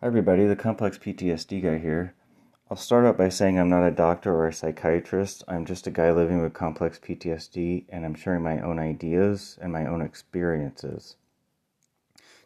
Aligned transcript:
Hi, 0.00 0.06
everybody. 0.06 0.46
The 0.46 0.54
Complex 0.54 0.96
PTSD 0.96 1.60
guy 1.60 1.78
here. 1.78 2.14
I'll 2.70 2.76
start 2.76 3.04
out 3.04 3.18
by 3.18 3.30
saying 3.30 3.58
I'm 3.58 3.68
not 3.68 3.82
a 3.82 3.90
doctor 3.90 4.32
or 4.32 4.46
a 4.46 4.52
psychiatrist. 4.52 5.42
I'm 5.48 5.64
just 5.64 5.88
a 5.88 5.90
guy 5.90 6.12
living 6.12 6.40
with 6.40 6.54
complex 6.54 7.00
PTSD, 7.00 7.86
and 7.88 8.04
I'm 8.04 8.14
sharing 8.14 8.44
my 8.44 8.60
own 8.60 8.78
ideas 8.78 9.58
and 9.60 9.72
my 9.72 9.86
own 9.86 10.00
experiences. 10.00 11.16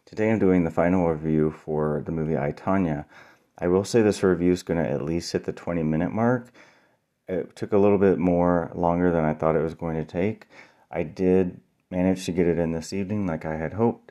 Today, 0.03 0.31
I'm 0.31 0.39
doing 0.39 0.63
the 0.63 0.71
final 0.71 1.07
review 1.07 1.51
for 1.51 2.01
the 2.03 2.11
movie 2.11 2.35
I, 2.35 2.53
Tonya. 2.53 3.05
I 3.59 3.67
will 3.67 3.83
say 3.83 4.01
this 4.01 4.23
review 4.23 4.51
is 4.51 4.63
going 4.63 4.83
to 4.83 4.89
at 4.89 5.03
least 5.03 5.31
hit 5.31 5.43
the 5.43 5.53
20 5.53 5.83
minute 5.83 6.11
mark. 6.11 6.51
It 7.27 7.55
took 7.55 7.71
a 7.71 7.77
little 7.77 7.99
bit 7.99 8.17
more 8.17 8.71
longer 8.73 9.11
than 9.11 9.25
I 9.25 9.35
thought 9.35 9.55
it 9.55 9.61
was 9.61 9.75
going 9.75 9.97
to 9.97 10.11
take. 10.11 10.47
I 10.89 11.03
did 11.03 11.61
manage 11.91 12.25
to 12.25 12.31
get 12.31 12.47
it 12.47 12.57
in 12.57 12.71
this 12.71 12.93
evening 12.93 13.27
like 13.27 13.45
I 13.45 13.57
had 13.57 13.73
hoped. 13.73 14.02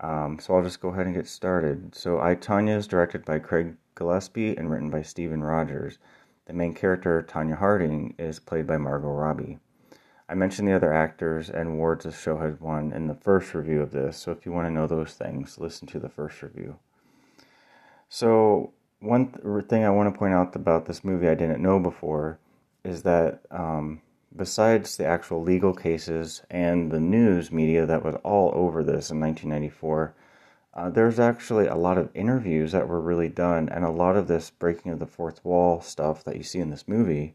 Um, 0.00 0.38
so 0.38 0.54
I'll 0.54 0.62
just 0.62 0.80
go 0.80 0.88
ahead 0.88 1.06
and 1.06 1.14
get 1.14 1.26
started. 1.26 1.94
So 1.94 2.20
I, 2.20 2.34
Tonya 2.34 2.76
is 2.76 2.86
directed 2.86 3.24
by 3.24 3.38
Craig 3.38 3.74
Gillespie 3.94 4.56
and 4.56 4.70
written 4.70 4.90
by 4.90 5.02
Steven 5.02 5.42
Rogers. 5.42 5.98
The 6.46 6.52
main 6.52 6.72
character, 6.72 7.26
Tonya 7.28 7.58
Harding, 7.58 8.14
is 8.18 8.38
played 8.38 8.66
by 8.66 8.78
Margot 8.78 9.08
Robbie. 9.08 9.58
I 10.28 10.34
mentioned 10.34 10.68
the 10.68 10.74
other 10.74 10.92
actors 10.92 11.48
and 11.48 11.68
awards 11.68 12.04
the 12.04 12.12
show 12.12 12.38
has 12.38 12.60
won 12.60 12.92
in 12.92 13.06
the 13.06 13.14
first 13.14 13.54
review 13.54 13.80
of 13.80 13.92
this, 13.92 14.18
so 14.18 14.30
if 14.30 14.44
you 14.44 14.52
want 14.52 14.66
to 14.66 14.72
know 14.72 14.86
those 14.86 15.14
things, 15.14 15.58
listen 15.58 15.88
to 15.88 15.98
the 15.98 16.08
first 16.08 16.42
review. 16.42 16.78
So, 18.10 18.72
one 19.00 19.32
th- 19.32 19.66
thing 19.66 19.84
I 19.84 19.90
want 19.90 20.12
to 20.12 20.18
point 20.18 20.34
out 20.34 20.54
about 20.54 20.86
this 20.86 21.02
movie 21.02 21.28
I 21.28 21.34
didn't 21.34 21.62
know 21.62 21.78
before 21.78 22.38
is 22.84 23.02
that 23.02 23.40
um, 23.50 24.02
besides 24.34 24.96
the 24.96 25.06
actual 25.06 25.42
legal 25.42 25.74
cases 25.74 26.42
and 26.50 26.90
the 26.90 27.00
news 27.00 27.50
media 27.50 27.86
that 27.86 28.04
was 28.04 28.16
all 28.24 28.52
over 28.54 28.82
this 28.82 29.10
in 29.10 29.20
1994, 29.20 30.14
uh, 30.74 30.90
there's 30.90 31.18
actually 31.18 31.66
a 31.66 31.74
lot 31.74 31.98
of 31.98 32.10
interviews 32.14 32.72
that 32.72 32.86
were 32.86 33.00
really 33.00 33.28
done, 33.28 33.68
and 33.68 33.84
a 33.84 33.90
lot 33.90 34.16
of 34.16 34.28
this 34.28 34.50
breaking 34.50 34.92
of 34.92 34.98
the 34.98 35.06
fourth 35.06 35.44
wall 35.44 35.80
stuff 35.80 36.22
that 36.22 36.36
you 36.36 36.42
see 36.42 36.60
in 36.60 36.70
this 36.70 36.86
movie, 36.86 37.34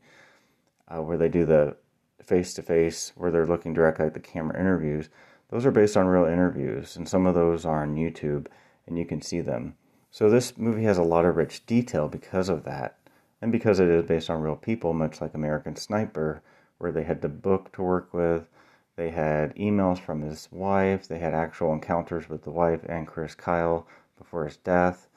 uh, 0.87 1.01
where 1.01 1.17
they 1.17 1.27
do 1.27 1.45
the 1.45 1.75
face 2.21 2.53
to 2.53 2.61
face, 2.61 3.11
where 3.15 3.31
they're 3.31 3.45
looking 3.45 3.73
directly 3.73 4.05
at 4.05 4.13
the 4.13 4.19
camera 4.19 4.57
interviews, 4.57 5.09
those 5.49 5.65
are 5.65 5.71
based 5.71 5.97
on 5.97 6.07
real 6.07 6.25
interviews, 6.25 6.95
and 6.95 7.07
some 7.07 7.25
of 7.25 7.35
those 7.35 7.65
are 7.65 7.83
on 7.83 7.95
YouTube, 7.95 8.47
and 8.87 8.97
you 8.97 9.05
can 9.05 9.21
see 9.21 9.41
them. 9.41 9.75
So 10.09 10.29
this 10.29 10.57
movie 10.57 10.83
has 10.83 10.97
a 10.97 11.03
lot 11.03 11.25
of 11.25 11.35
rich 11.35 11.65
detail 11.65 12.07
because 12.07 12.49
of 12.49 12.63
that, 12.63 12.97
and 13.41 13.51
because 13.51 13.79
it 13.79 13.89
is 13.89 14.05
based 14.05 14.29
on 14.29 14.41
real 14.41 14.55
people, 14.55 14.93
much 14.93 15.19
like 15.19 15.33
American 15.33 15.75
Sniper 15.75 16.41
where 16.83 16.91
they 16.91 17.03
had 17.03 17.21
the 17.21 17.29
book 17.29 17.71
to 17.71 17.81
work 17.81 18.13
with. 18.13 18.49
They 18.97 19.09
had 19.09 19.55
emails 19.55 19.99
from 19.99 20.21
his 20.21 20.49
wife. 20.51 21.07
They 21.07 21.17
had 21.17 21.33
actual 21.33 21.71
encounters 21.71 22.27
with 22.29 22.43
the 22.43 22.51
wife 22.51 22.81
and 22.87 23.07
Chris 23.07 23.33
Kyle 23.33 23.87
before 24.17 24.45
his 24.45 24.57
death. 24.57 25.07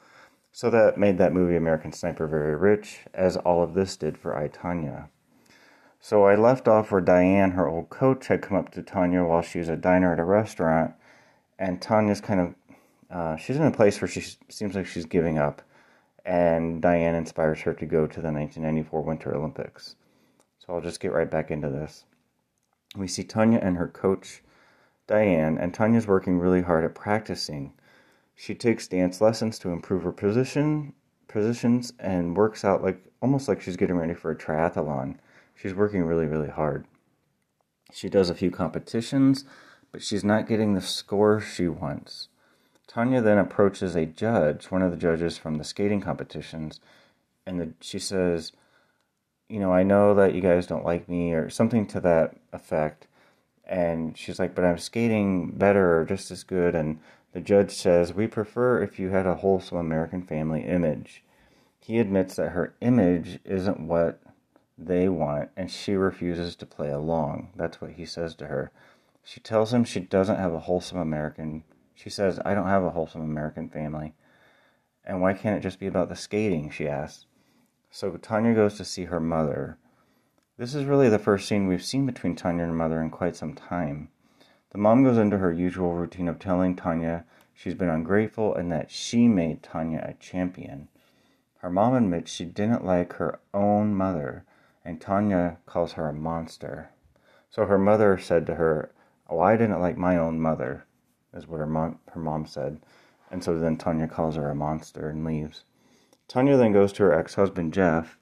So 0.53 0.69
that 0.69 0.97
made 0.97 1.17
that 1.17 1.33
movie 1.33 1.57
American 1.57 1.91
Sniper 1.91 2.25
very 2.25 2.55
rich, 2.55 3.01
as 3.13 3.35
all 3.35 3.61
of 3.61 3.73
this 3.73 3.97
did 3.97 4.17
for 4.17 4.35
I, 4.35 4.47
Tonya. 4.47 5.09
So 5.99 6.23
I 6.23 6.35
left 6.35 6.69
off 6.69 6.91
where 6.91 7.01
Diane, 7.01 7.51
her 7.51 7.67
old 7.67 7.89
coach, 7.89 8.27
had 8.27 8.41
come 8.41 8.57
up 8.57 8.71
to 8.71 8.81
Tonya 8.81 9.27
while 9.27 9.41
she 9.41 9.59
was 9.59 9.69
at 9.69 9.81
diner 9.81 10.13
at 10.13 10.19
a 10.19 10.23
restaurant, 10.23 10.93
and 11.59 11.81
Tonya's 11.81 12.21
kind 12.21 12.39
of 12.39 12.55
uh, 13.11 13.35
she's 13.35 13.57
in 13.57 13.63
a 13.63 13.71
place 13.71 14.01
where 14.01 14.07
she 14.07 14.21
seems 14.49 14.73
like 14.73 14.85
she's 14.85 15.05
giving 15.05 15.37
up, 15.37 15.61
and 16.25 16.81
Diane 16.81 17.15
inspires 17.15 17.61
her 17.61 17.73
to 17.73 17.85
go 17.85 18.07
to 18.07 18.21
the 18.21 18.31
1994 18.31 19.01
Winter 19.01 19.35
Olympics. 19.35 19.95
So 20.67 20.75
I'll 20.75 20.81
just 20.81 20.99
get 20.99 21.13
right 21.13 21.31
back 21.31 21.49
into 21.49 21.69
this. 21.69 22.03
We 22.95 23.07
see 23.07 23.23
Tonya 23.23 23.65
and 23.65 23.77
her 23.77 23.87
coach, 23.87 24.43
Diane, 25.07 25.57
and 25.57 25.73
Tonya's 25.73 26.07
working 26.07 26.37
really 26.37 26.61
hard 26.61 26.83
at 26.83 26.93
practicing. 26.93 27.73
She 28.35 28.53
takes 28.53 28.87
dance 28.87 29.21
lessons 29.21 29.57
to 29.59 29.69
improve 29.69 30.03
her 30.03 30.11
position 30.11 30.93
positions 31.27 31.93
and 31.99 32.37
works 32.37 32.63
out 32.63 32.81
like 32.81 33.03
almost 33.21 33.47
like 33.47 33.61
she's 33.61 33.75
getting 33.77 33.97
ready 33.97 34.13
for 34.13 34.31
a 34.31 34.35
triathlon. 34.35 35.17
She's 35.55 35.73
working 35.73 36.03
really, 36.03 36.25
really 36.25 36.49
hard. 36.49 36.85
She 37.91 38.09
does 38.09 38.29
a 38.29 38.35
few 38.35 38.51
competitions, 38.51 39.45
but 39.91 40.03
she's 40.03 40.23
not 40.23 40.47
getting 40.47 40.73
the 40.73 40.81
score 40.81 41.39
she 41.39 41.67
wants. 41.67 42.29
Tonya 42.87 43.23
then 43.23 43.37
approaches 43.37 43.95
a 43.95 44.05
judge, 44.05 44.65
one 44.65 44.81
of 44.81 44.91
the 44.91 44.97
judges 44.97 45.37
from 45.37 45.57
the 45.57 45.63
skating 45.63 46.01
competitions, 46.01 46.79
and 47.45 47.59
the, 47.59 47.73
she 47.81 47.99
says, 47.99 48.51
you 49.49 49.59
know, 49.59 49.71
I 49.71 49.83
know 49.83 50.13
that 50.15 50.33
you 50.33 50.41
guys 50.41 50.67
don't 50.67 50.85
like 50.85 51.07
me 51.07 51.33
or 51.33 51.49
something 51.49 51.85
to 51.87 51.99
that 52.01 52.35
effect. 52.51 53.07
And 53.65 54.17
she's 54.17 54.39
like, 54.39 54.55
but 54.55 54.65
I'm 54.65 54.77
skating 54.77 55.51
better 55.51 55.99
or 55.99 56.05
just 56.05 56.31
as 56.31 56.43
good. 56.43 56.75
And 56.75 56.99
the 57.33 57.41
judge 57.41 57.71
says, 57.71 58.13
we 58.13 58.27
prefer 58.27 58.81
if 58.81 58.99
you 58.99 59.09
had 59.09 59.25
a 59.25 59.35
wholesome 59.35 59.77
American 59.77 60.21
family 60.23 60.61
image. 60.61 61.23
He 61.79 61.99
admits 61.99 62.35
that 62.35 62.49
her 62.49 62.73
image 62.81 63.39
isn't 63.45 63.79
what 63.79 64.19
they 64.77 65.09
want, 65.09 65.49
and 65.55 65.71
she 65.71 65.95
refuses 65.95 66.55
to 66.57 66.65
play 66.65 66.91
along. 66.91 67.49
That's 67.55 67.81
what 67.81 67.91
he 67.91 68.05
says 68.05 68.35
to 68.35 68.47
her. 68.47 68.71
She 69.23 69.39
tells 69.39 69.73
him 69.73 69.83
she 69.83 70.01
doesn't 70.01 70.37
have 70.37 70.53
a 70.53 70.59
wholesome 70.59 70.99
American. 70.99 71.63
She 71.95 72.09
says, 72.09 72.39
I 72.45 72.53
don't 72.53 72.67
have 72.67 72.83
a 72.83 72.91
wholesome 72.91 73.21
American 73.21 73.69
family. 73.69 74.13
And 75.03 75.21
why 75.21 75.33
can't 75.33 75.57
it 75.57 75.61
just 75.61 75.79
be 75.79 75.87
about 75.87 76.09
the 76.09 76.15
skating? 76.15 76.69
She 76.69 76.87
asks. 76.87 77.25
So 77.89 78.11
Tonya 78.11 78.53
goes 78.53 78.75
to 78.77 78.85
see 78.85 79.05
her 79.05 79.19
mother. 79.19 79.77
This 80.57 80.75
is 80.75 80.85
really 80.85 81.09
the 81.09 81.19
first 81.19 81.47
scene 81.47 81.67
we've 81.67 81.83
seen 81.83 82.05
between 82.05 82.35
Tonya 82.35 82.63
and 82.63 82.71
her 82.71 82.73
mother 82.73 83.01
in 83.01 83.09
quite 83.09 83.35
some 83.35 83.53
time. 83.53 84.09
The 84.71 84.77
mom 84.77 85.03
goes 85.03 85.17
into 85.17 85.37
her 85.37 85.51
usual 85.51 85.93
routine 85.93 86.27
of 86.27 86.39
telling 86.39 86.75
Tonya 86.75 87.23
she's 87.53 87.73
been 87.73 87.89
ungrateful 87.89 88.53
and 88.53 88.71
that 88.71 88.91
she 88.91 89.27
made 89.27 89.63
Tonya 89.63 90.07
a 90.07 90.13
champion. 90.15 90.89
Her 91.59 91.69
mom 91.69 91.95
admits 91.95 92.31
she 92.31 92.45
didn't 92.45 92.85
like 92.85 93.13
her 93.13 93.39
own 93.53 93.95
mother, 93.95 94.45
and 94.85 95.01
Tonya 95.01 95.57
calls 95.65 95.93
her 95.93 96.07
a 96.07 96.13
monster. 96.13 96.89
So 97.49 97.65
her 97.65 97.77
mother 97.77 98.17
said 98.17 98.45
to 98.47 98.55
her, 98.55 98.91
Oh, 99.29 99.39
I 99.39 99.57
didn't 99.57 99.81
like 99.81 99.97
my 99.97 100.17
own 100.17 100.39
mother, 100.39 100.85
is 101.33 101.47
what 101.47 101.59
her 101.59 101.65
mom, 101.65 101.99
her 102.11 102.19
mom 102.19 102.45
said. 102.45 102.79
And 103.31 103.43
so 103.43 103.57
then 103.57 103.77
Tonya 103.77 104.09
calls 104.09 104.35
her 104.35 104.49
a 104.49 104.55
monster 104.55 105.09
and 105.09 105.25
leaves. 105.25 105.63
Tonya 106.27 106.57
then 106.57 106.73
goes 106.73 106.91
to 106.93 107.03
her 107.03 107.13
ex 107.13 107.35
husband, 107.35 107.73
Jeff, 107.73 108.17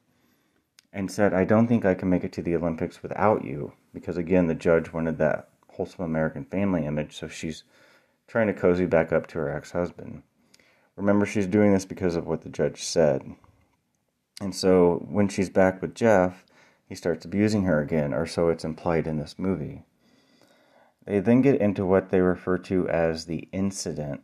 and 0.94 1.12
said, 1.12 1.34
I 1.34 1.44
don't 1.44 1.68
think 1.68 1.86
I 1.86 1.96
can 1.96 2.10
make 2.10 2.24
it 2.24 2.32
to 2.34 2.42
the 2.42 2.56
Olympics 2.56 3.02
without 3.02 3.44
you. 3.44 3.74
Because 3.94 4.18
again, 4.18 4.48
the 4.48 4.56
judge 4.56 4.94
wanted 4.94 5.18
that 5.18 5.50
wholesome 5.70 6.06
American 6.06 6.46
family 6.46 6.86
image, 6.86 7.18
so 7.18 7.28
she's 7.28 7.64
trying 8.28 8.48
to 8.48 8.54
cozy 8.54 8.86
back 8.86 9.12
up 9.12 9.28
to 9.28 9.40
her 9.40 9.50
ex 9.50 9.72
husband. 9.72 10.24
Remember, 10.96 11.26
she's 11.26 11.48
doing 11.48 11.74
this 11.74 11.86
because 11.86 12.16
of 12.16 12.28
what 12.28 12.42
the 12.42 12.50
judge 12.50 12.84
said. 12.84 13.36
And 14.40 14.56
so 14.56 15.06
when 15.10 15.28
she's 15.28 15.50
back 15.50 15.82
with 15.82 15.96
Jeff, 15.96 16.46
he 16.88 16.96
starts 16.96 17.26
abusing 17.26 17.64
her 17.64 17.82
again, 17.82 18.14
or 18.14 18.26
so 18.26 18.50
it's 18.50 18.64
implied 18.64 19.08
in 19.08 19.18
this 19.18 19.40
movie. 19.40 19.84
They 21.06 21.20
then 21.20 21.42
get 21.42 21.62
into 21.62 21.86
what 21.86 22.10
they 22.10 22.22
refer 22.22 22.58
to 22.60 22.88
as 22.90 23.26
the 23.26 23.48
incident. 23.52 24.22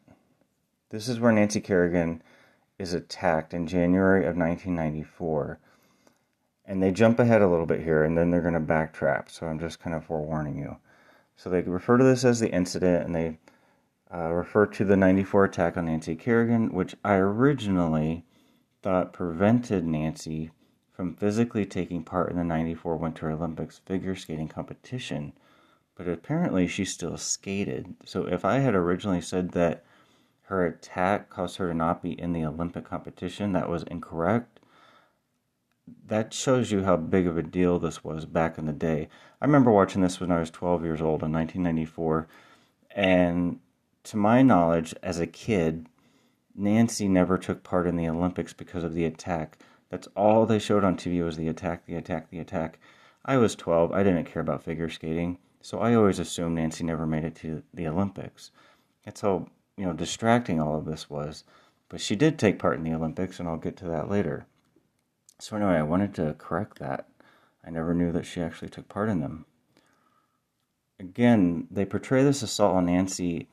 This 0.89 1.07
is 1.07 1.19
where 1.19 1.31
Nancy 1.31 1.61
Kerrigan 1.61 2.21
is 2.81 2.93
attacked 2.95 3.53
in 3.53 3.67
January 3.67 4.21
of 4.21 4.35
1994. 4.35 5.59
And 6.65 6.81
they 6.81 6.91
jump 6.91 7.19
ahead 7.19 7.41
a 7.41 7.47
little 7.47 7.65
bit 7.65 7.83
here 7.83 8.03
and 8.03 8.17
then 8.17 8.31
they're 8.31 8.41
going 8.41 8.53
to 8.55 8.59
backtrack. 8.59 9.29
So 9.29 9.45
I'm 9.45 9.59
just 9.59 9.79
kind 9.79 9.95
of 9.95 10.03
forewarning 10.03 10.57
you. 10.57 10.77
So 11.35 11.49
they 11.49 11.61
refer 11.61 11.97
to 11.97 12.03
this 12.03 12.25
as 12.25 12.39
the 12.39 12.51
incident 12.51 13.05
and 13.05 13.15
they 13.15 13.37
uh, 14.13 14.31
refer 14.31 14.65
to 14.65 14.83
the 14.83 14.97
94 14.97 15.45
attack 15.45 15.77
on 15.77 15.85
Nancy 15.85 16.15
Kerrigan, 16.15 16.73
which 16.73 16.95
I 17.03 17.15
originally 17.15 18.25
thought 18.81 19.13
prevented 19.13 19.85
Nancy 19.85 20.51
from 20.91 21.15
physically 21.15 21.65
taking 21.65 22.03
part 22.03 22.31
in 22.31 22.37
the 22.37 22.43
94 22.43 22.97
Winter 22.97 23.31
Olympics 23.31 23.79
figure 23.79 24.15
skating 24.15 24.47
competition. 24.47 25.33
But 25.95 26.07
apparently 26.07 26.67
she 26.67 26.85
still 26.85 27.17
skated. 27.17 27.95
So 28.05 28.27
if 28.27 28.43
I 28.43 28.59
had 28.59 28.75
originally 28.75 29.21
said 29.21 29.51
that 29.51 29.83
her 30.51 30.66
attack 30.66 31.29
caused 31.29 31.56
her 31.56 31.69
to 31.69 31.73
not 31.73 32.03
be 32.03 32.12
in 32.12 32.34
the 32.34 32.44
Olympic 32.44 32.84
competition. 32.84 33.53
That 33.53 33.70
was 33.70 33.84
incorrect. 33.84 34.59
That 36.08 36.34
shows 36.34 36.73
you 36.73 36.84
how 36.84 36.97
big 36.97 37.25
of 37.25 37.37
a 37.37 37.41
deal 37.41 37.79
this 37.79 38.03
was 38.03 38.25
back 38.25 38.58
in 38.58 38.66
the 38.66 38.73
day. 38.73 39.08
I 39.41 39.46
remember 39.46 39.72
watching 39.72 40.02
this 40.02 40.20
when 40.20 40.29
I 40.29 40.41
was 40.41 40.52
12 40.52 40.84
years 40.84 41.02
old 41.02 41.23
in 41.23 41.31
1994, 41.31 42.28
and 42.93 43.59
to 44.03 44.17
my 44.17 44.41
knowledge, 44.41 44.93
as 45.02 45.22
a 45.22 45.25
kid, 45.25 45.87
Nancy 46.53 47.08
never 47.08 47.37
took 47.37 47.64
part 47.64 47.87
in 47.87 47.96
the 47.96 48.09
Olympics 48.09 48.52
because 48.52 48.84
of 48.84 48.93
the 48.93 49.05
attack. 49.05 49.58
That's 49.90 50.09
all 50.17 50.46
they 50.46 50.59
showed 50.59 50.84
on 50.84 50.97
TV 50.97 51.23
was 51.23 51.37
the 51.37 51.47
attack, 51.47 51.85
the 51.85 51.96
attack, 51.96 52.29
the 52.29 52.40
attack. 52.40 52.78
I 53.23 53.37
was 53.37 53.55
12. 53.55 53.93
I 53.93 54.03
didn't 54.03 54.25
care 54.25 54.41
about 54.41 54.64
figure 54.64 54.90
skating, 54.90 55.37
so 55.61 55.79
I 55.79 55.96
always 55.96 56.20
assumed 56.20 56.55
Nancy 56.55 56.84
never 56.84 57.08
made 57.08 57.23
it 57.23 57.35
to 57.35 57.64
the 57.73 57.87
Olympics. 57.87 58.52
That's 59.05 59.22
how 59.22 59.47
you 59.78 59.85
know, 59.85 59.94
distracting 59.94 60.59
all 60.59 60.78
of 60.78 60.85
this 60.85 61.09
was. 61.09 61.44
But 61.90 62.02
she 62.02 62.16
did 62.16 62.40
take 62.40 62.59
part 62.59 62.78
in 62.78 62.84
the 62.84 62.94
Olympics, 62.94 63.40
and 63.40 63.50
I'll 63.50 63.58
get 63.58 63.76
to 63.78 63.85
that 63.85 64.09
later. 64.09 64.46
So, 65.40 65.56
anyway, 65.58 65.73
I 65.73 65.84
wanted 65.84 66.14
to 66.16 66.35
correct 66.38 66.79
that. 66.79 67.09
I 67.66 67.70
never 67.70 67.94
knew 67.94 68.12
that 68.12 68.26
she 68.26 68.41
actually 68.41 68.70
took 68.70 68.88
part 68.88 69.09
in 69.09 69.20
them. 69.20 69.46
Again, 71.00 71.68
they 71.72 71.85
portray 71.85 72.23
this 72.23 72.44
assault 72.44 72.76
on 72.76 72.85
Nancy 72.85 73.50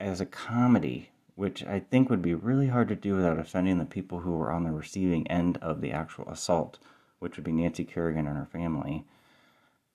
as 0.00 0.20
a 0.20 0.26
comedy, 0.26 1.10
which 1.34 1.64
I 1.64 1.80
think 1.80 2.10
would 2.10 2.22
be 2.22 2.34
really 2.34 2.68
hard 2.68 2.88
to 2.88 2.96
do 2.96 3.14
without 3.14 3.38
offending 3.38 3.78
the 3.78 3.84
people 3.84 4.20
who 4.20 4.32
were 4.32 4.52
on 4.52 4.64
the 4.64 4.72
receiving 4.72 5.26
end 5.28 5.58
of 5.58 5.80
the 5.80 5.92
actual 5.92 6.28
assault, 6.28 6.78
which 7.20 7.36
would 7.36 7.44
be 7.44 7.52
Nancy 7.52 7.84
Kerrigan 7.84 8.26
and 8.26 8.36
her 8.36 8.46
family. 8.46 9.04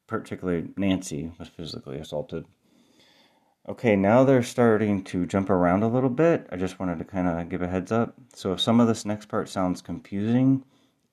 Particularly, 0.08 0.70
Nancy 0.78 1.34
was 1.38 1.50
physically 1.50 1.98
assaulted. 1.98 2.46
Okay, 3.70 3.98
now 3.98 4.24
they're 4.24 4.44
starting 4.44 5.04
to 5.04 5.26
jump 5.26 5.50
around 5.50 5.84
a 5.84 5.90
little 5.90 6.10
bit. 6.10 6.48
I 6.50 6.56
just 6.56 6.80
wanted 6.80 7.00
to 7.00 7.06
kind 7.06 7.28
of 7.28 7.50
give 7.50 7.62
a 7.62 7.68
heads 7.68 7.92
up. 7.92 8.16
So 8.34 8.54
if 8.54 8.62
some 8.62 8.80
of 8.80 8.88
this 8.88 9.04
next 9.04 9.26
part 9.26 9.50
sounds 9.50 9.82
confusing, 9.82 10.64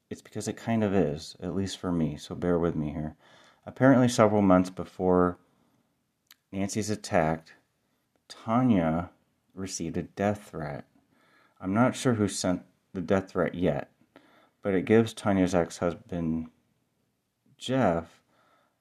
it's 0.08 0.22
because 0.22 0.46
it 0.46 0.56
kind 0.56 0.84
of 0.84 0.94
is, 0.94 1.34
at 1.42 1.56
least 1.56 1.78
for 1.78 1.90
me, 1.90 2.16
so 2.16 2.36
bear 2.36 2.56
with 2.56 2.76
me 2.76 2.90
here. 2.90 3.16
Apparently, 3.66 4.08
several 4.08 4.40
months 4.40 4.70
before 4.70 5.36
Nancy's 6.52 6.90
attacked, 6.90 7.54
Tonya 8.28 9.08
received 9.52 9.96
a 9.96 10.02
death 10.02 10.50
threat. 10.50 10.84
I'm 11.60 11.74
not 11.74 11.96
sure 11.96 12.14
who 12.14 12.28
sent 12.28 12.62
the 12.92 13.00
death 13.00 13.32
threat 13.32 13.56
yet, 13.56 13.90
but 14.62 14.74
it 14.74 14.84
gives 14.84 15.12
Tonya's 15.12 15.56
ex 15.56 15.78
husband, 15.78 16.50
Jeff, 17.58 18.22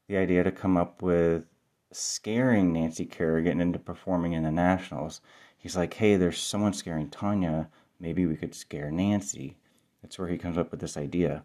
the 0.08 0.18
idea 0.18 0.44
to 0.44 0.52
come 0.52 0.78
up 0.78 1.02
with 1.02 1.46
scaring 1.96 2.74
Nancy 2.74 3.06
Kerrigan 3.06 3.60
into 3.60 3.80
performing 3.80 4.34
in 4.34 4.44
the 4.44 4.52
Nationals. 4.52 5.22
He's 5.58 5.76
like, 5.78 5.94
hey, 5.94 6.16
there's 6.16 6.40
someone 6.40 6.74
scaring 6.74 7.10
Tonya. 7.10 7.68
Maybe 8.00 8.26
we 8.26 8.36
could 8.36 8.56
scare 8.56 8.92
Nancy. 8.92 9.58
That's 10.02 10.20
where 10.20 10.28
he 10.28 10.38
comes 10.38 10.58
up 10.58 10.72
with 10.72 10.80
this 10.80 10.98
idea. 10.98 11.44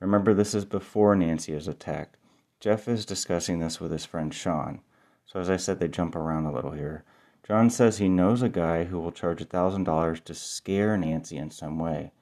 Remember, 0.00 0.34
this 0.34 0.54
is 0.54 0.64
before 0.64 1.14
Nancy 1.14 1.52
is 1.52 1.68
attacked. 1.68 2.16
Jeff 2.58 2.88
is 2.88 3.06
discussing 3.06 3.58
this 3.58 3.80
with 3.80 3.92
his 3.92 4.04
friend 4.04 4.34
Sean. 4.34 4.80
So, 5.26 5.38
as 5.38 5.48
I 5.48 5.56
said, 5.56 5.78
they 5.78 5.88
jump 5.88 6.16
around 6.16 6.46
a 6.46 6.52
little 6.52 6.72
here. 6.72 7.04
John 7.46 7.70
says 7.70 7.98
he 7.98 8.08
knows 8.08 8.42
a 8.42 8.48
guy 8.48 8.84
who 8.84 9.00
will 9.00 9.12
charge 9.12 9.42
$1,000 9.42 10.24
to 10.24 10.34
scare 10.34 10.96
Nancy 10.96 11.36
in 11.36 11.50
some 11.50 11.78
way, 11.78 12.12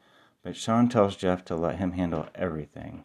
but 0.43 0.57
Sean 0.57 0.89
tells 0.89 1.17
Jeff 1.17 1.45
to 1.47 1.57
let 1.57 1.77
him 1.77 1.93
handle 1.93 2.29
everything. 2.35 3.05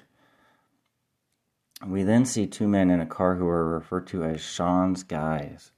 We 1.86 2.04
then 2.04 2.26
see 2.26 2.48
two 2.48 2.68
men 2.68 2.90
in 2.90 3.00
a 3.00 3.06
car 3.06 3.36
who 3.36 3.48
are 3.48 3.68
referred 3.68 4.08
to 4.08 4.24
as 4.24 4.42
Sean's 4.42 5.04
guys. 5.04 5.72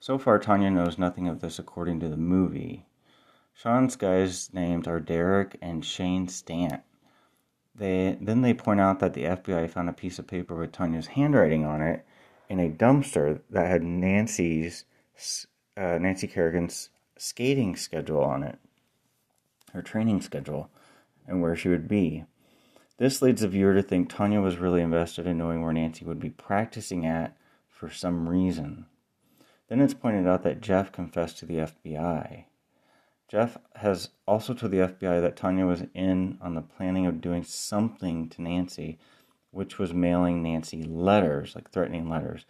So 0.00 0.18
far, 0.18 0.38
Tonya 0.38 0.72
knows 0.72 0.98
nothing 0.98 1.26
of 1.26 1.40
this 1.40 1.58
according 1.58 2.00
to 2.00 2.08
the 2.08 2.16
movie. 2.16 2.86
Sean's 3.54 3.96
guys' 3.96 4.52
names 4.52 4.86
are 4.86 5.00
Derek 5.00 5.56
and 5.60 5.84
Shane 5.84 6.28
Stant. 6.28 6.82
They 7.74 8.18
then 8.20 8.42
they 8.42 8.54
point 8.54 8.80
out 8.80 8.98
that 9.00 9.14
the 9.14 9.24
FBI 9.24 9.70
found 9.70 9.88
a 9.88 9.92
piece 9.92 10.18
of 10.18 10.26
paper 10.26 10.54
with 10.54 10.72
Tonya's 10.72 11.08
handwriting 11.08 11.64
on 11.64 11.80
it 11.80 12.04
in 12.48 12.60
a 12.60 12.70
dumpster 12.70 13.40
that 13.50 13.66
had 13.66 13.82
Nancy's 13.82 14.84
uh, 15.76 15.98
Nancy 15.98 16.26
Kerrigan's 16.26 16.90
skating 17.16 17.76
schedule 17.76 18.22
on 18.22 18.42
it, 18.42 18.58
her 19.72 19.82
training 19.82 20.20
schedule, 20.20 20.70
and 21.26 21.40
where 21.40 21.56
she 21.56 21.68
would 21.68 21.88
be. 21.88 22.24
This 22.98 23.22
leads 23.22 23.42
the 23.42 23.48
viewer 23.48 23.74
to 23.74 23.82
think 23.82 24.10
Tonya 24.10 24.42
was 24.42 24.58
really 24.58 24.82
invested 24.82 25.26
in 25.26 25.38
knowing 25.38 25.62
where 25.62 25.72
Nancy 25.72 26.04
would 26.04 26.18
be 26.18 26.30
practicing 26.30 27.06
at 27.06 27.36
for 27.68 27.88
some 27.88 28.28
reason. 28.28 28.86
Then 29.68 29.80
it's 29.80 29.94
pointed 29.94 30.26
out 30.26 30.42
that 30.42 30.60
Jeff 30.60 30.90
confessed 30.90 31.38
to 31.38 31.46
the 31.46 31.58
FBI. 31.58 32.44
Jeff 33.28 33.56
has 33.76 34.08
also 34.26 34.52
told 34.52 34.72
the 34.72 34.78
FBI 34.78 35.20
that 35.20 35.36
Tonya 35.36 35.66
was 35.66 35.84
in 35.94 36.38
on 36.40 36.56
the 36.56 36.60
planning 36.60 37.06
of 37.06 37.20
doing 37.20 37.44
something 37.44 38.28
to 38.30 38.42
Nancy, 38.42 38.98
which 39.52 39.78
was 39.78 39.94
mailing 39.94 40.42
Nancy 40.42 40.82
letters, 40.82 41.54
like 41.54 41.70
threatening 41.70 42.08
letters, 42.08 42.46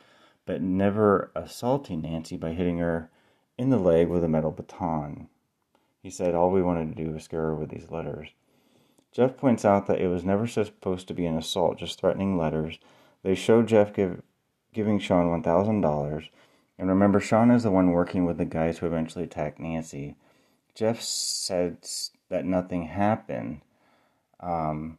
but 0.46 0.62
never 0.62 1.30
assaulting 1.34 2.00
Nancy 2.00 2.38
by 2.38 2.52
hitting 2.52 2.78
her 2.78 3.10
in 3.58 3.68
the 3.68 3.76
leg 3.76 4.08
with 4.08 4.24
a 4.24 4.28
metal 4.28 4.52
baton. 4.52 5.28
He 6.02 6.08
said 6.08 6.34
all 6.34 6.50
we 6.50 6.62
wanted 6.62 6.96
to 6.96 7.04
do 7.04 7.10
was 7.10 7.24
scare 7.24 7.42
her 7.42 7.54
with 7.54 7.68
these 7.68 7.90
letters. 7.90 8.28
Jeff 9.18 9.36
points 9.36 9.64
out 9.64 9.88
that 9.88 10.00
it 10.00 10.06
was 10.06 10.22
never 10.22 10.46
supposed 10.46 11.08
to 11.08 11.14
be 11.14 11.26
an 11.26 11.36
assault, 11.36 11.76
just 11.76 11.98
threatening 11.98 12.38
letters. 12.38 12.78
They 13.24 13.34
show 13.34 13.64
Jeff 13.64 13.92
give, 13.92 14.22
giving 14.72 15.00
Sean 15.00 15.42
$1,000. 15.42 16.28
And 16.78 16.88
remember, 16.88 17.18
Sean 17.18 17.50
is 17.50 17.64
the 17.64 17.72
one 17.72 17.90
working 17.90 18.26
with 18.26 18.38
the 18.38 18.44
guys 18.44 18.78
who 18.78 18.86
eventually 18.86 19.24
attacked 19.24 19.58
Nancy. 19.58 20.14
Jeff 20.72 21.02
said 21.02 21.78
that 22.28 22.44
nothing 22.44 22.84
happened. 22.84 23.62
Um, 24.38 24.98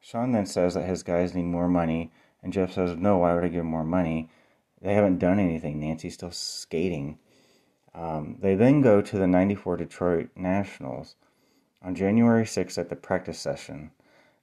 Sean 0.00 0.32
then 0.32 0.44
says 0.44 0.74
that 0.74 0.86
his 0.86 1.02
guys 1.02 1.34
need 1.34 1.44
more 1.44 1.66
money, 1.66 2.12
and 2.42 2.52
Jeff 2.52 2.74
says, 2.74 2.94
No, 2.94 3.16
why 3.16 3.34
would 3.34 3.44
I 3.44 3.48
give 3.48 3.64
more 3.64 3.84
money? 3.84 4.28
They 4.82 4.92
haven't 4.92 5.16
done 5.16 5.38
anything. 5.38 5.80
Nancy's 5.80 6.12
still 6.12 6.30
skating. 6.30 7.18
Um, 7.94 8.36
they 8.38 8.54
then 8.54 8.82
go 8.82 9.00
to 9.00 9.18
the 9.18 9.26
94 9.26 9.78
Detroit 9.78 10.28
Nationals. 10.36 11.16
On 11.82 11.94
January 11.94 12.44
6th 12.44 12.78
at 12.78 12.88
the 12.88 12.96
practice 12.96 13.38
session, 13.38 13.90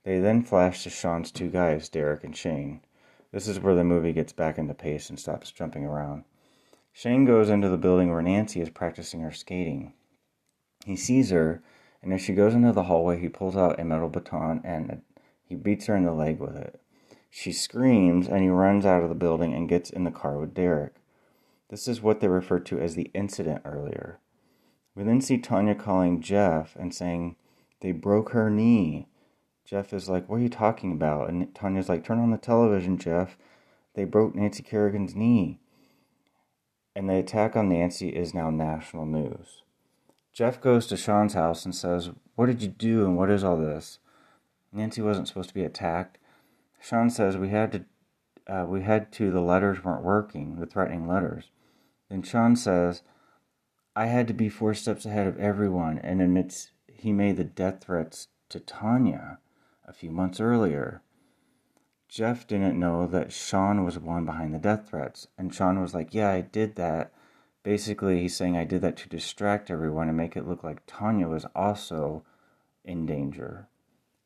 they 0.04 0.20
then 0.20 0.44
flash 0.44 0.84
to 0.84 0.90
Sean's 0.90 1.32
two 1.32 1.50
guys, 1.50 1.90
Derek 1.90 2.24
and 2.24 2.36
Shane. 2.36 2.82
This 3.32 3.48
is 3.48 3.60
where 3.60 3.76
the 3.76 3.84
movie 3.84 4.14
gets 4.14 4.34
back 4.34 4.58
into 4.58 4.74
pace 4.74 5.10
and 5.10 5.20
stops 5.20 5.52
jumping 5.52 5.86
around. 5.86 6.24
Shane 6.92 7.26
goes 7.26 7.50
into 7.50 7.70
the 7.70 7.78
building 7.78 8.12
where 8.12 8.22
Nancy 8.22 8.62
is 8.62 8.70
practicing 8.70 9.22
her 9.22 9.32
skating. 9.32 9.94
He 10.86 10.96
sees 10.96 11.32
her, 11.32 11.64
and 12.02 12.14
as 12.14 12.22
she 12.22 12.34
goes 12.34 12.54
into 12.54 12.72
the 12.72 12.84
hallway, 12.84 13.20
he 13.20 13.30
pulls 13.30 13.58
out 13.58 13.80
a 13.80 13.84
metal 13.84 14.10
baton 14.10 14.62
and 14.64 15.02
he 15.44 15.56
beats 15.56 15.88
her 15.88 15.96
in 15.96 16.04
the 16.04 16.12
leg 16.12 16.40
with 16.40 16.56
it. 16.56 16.80
She 17.30 17.52
screams, 17.52 18.28
and 18.28 18.44
he 18.44 18.50
runs 18.50 18.86
out 18.86 19.02
of 19.02 19.10
the 19.10 19.16
building 19.16 19.56
and 19.56 19.68
gets 19.68 19.90
in 19.90 20.04
the 20.04 20.12
car 20.12 20.38
with 20.38 20.54
Derek. 20.54 20.94
This 21.70 21.88
is 21.88 22.00
what 22.00 22.20
they 22.20 22.28
referred 22.28 22.66
to 22.68 22.80
as 22.80 22.94
the 22.94 23.10
incident 23.16 23.64
earlier. 23.66 24.20
We 24.96 25.04
then 25.04 25.22
see 25.22 25.38
Tonya 25.38 25.78
calling 25.78 26.22
Jeff 26.22 26.76
and 26.76 26.94
saying, 26.94 27.36
They 27.82 27.92
broke 27.92 28.32
her 28.32 28.50
knee. 28.50 29.08
Jeff 29.66 29.94
is 29.94 30.10
like, 30.10 30.30
What 30.30 30.38
are 30.38 30.44
you 30.44 30.50
talking 30.50 30.92
about? 30.92 31.30
And 31.30 31.54
Tonya's 31.54 31.90
like, 31.90 32.04
Turn 32.04 32.20
on 32.20 32.32
the 32.32 32.38
television, 32.38 32.98
Jeff. 32.98 33.38
They 33.96 34.06
broke 34.06 34.36
Nancy 34.36 34.64
Kerrigan's 34.64 35.16
knee. 35.16 35.60
And 36.96 37.10
the 37.10 37.16
attack 37.16 37.56
on 37.56 37.70
Nancy 37.70 38.10
is 38.10 38.34
now 38.34 38.50
national 38.50 39.06
news. 39.06 39.64
Jeff 40.32 40.62
goes 40.62 40.88
to 40.88 40.98
Sean's 40.98 41.34
house 41.34 41.66
and 41.66 41.76
says, 41.76 42.12
What 42.36 42.46
did 42.46 42.62
you 42.62 42.68
do 42.68 43.06
and 43.06 43.18
what 43.18 43.32
is 43.32 43.44
all 43.44 43.58
this? 43.58 44.00
Nancy 44.72 45.02
wasn't 45.02 45.28
supposed 45.28 45.50
to 45.50 45.56
be 45.56 45.64
attacked. 45.64 46.18
Sean 46.80 47.10
says, 47.10 47.38
We 47.38 47.50
had 47.50 47.72
to. 47.72 47.86
Uh, 48.46 48.66
we 48.68 48.82
had 48.82 49.10
to, 49.14 49.32
the 49.32 49.40
letters 49.40 49.86
weren't 49.86 50.04
working, 50.04 50.60
the 50.60 50.66
threatening 50.66 51.08
letters. 51.08 51.46
Then 52.10 52.24
Sean 52.24 52.58
says, 52.58 53.02
I 53.96 54.08
had 54.08 54.28
to 54.28 54.34
be 54.34 54.50
four 54.50 54.74
steps 54.74 55.06
ahead 55.06 55.28
of 55.28 55.40
everyone 55.40 56.00
and 56.00 56.22
admits 56.22 56.72
he 56.92 57.12
made 57.12 57.38
the 57.38 57.44
death 57.44 57.84
threats 57.84 58.28
to 58.50 58.60
Tonya 58.60 59.38
a 59.86 59.94
few 59.94 60.10
months 60.10 60.40
earlier. 60.40 61.02
Jeff 62.08 62.46
didn't 62.48 62.80
know 62.80 63.08
that 63.08 63.32
Sean 63.32 63.84
was 63.84 63.96
the 63.96 64.00
one 64.00 64.26
behind 64.26 64.54
the 64.54 64.60
death 64.60 64.90
threats. 64.90 65.28
And 65.38 65.54
Sean 65.54 65.82
was 65.82 65.94
like, 65.94 66.14
Yeah, 66.14 66.30
I 66.30 66.42
did 66.42 66.76
that. 66.76 67.12
Basically, 67.64 68.22
he's 68.22 68.36
saying 68.36 68.58
I 68.58 68.66
did 68.66 68.82
that 68.82 68.98
to 68.98 69.10
distract 69.10 69.72
everyone 69.72 70.10
and 70.10 70.18
make 70.18 70.36
it 70.36 70.48
look 70.48 70.64
like 70.64 70.86
Tonya 70.86 71.30
was 71.30 71.46
also 71.56 72.24
in 72.84 73.06
danger. 73.06 73.68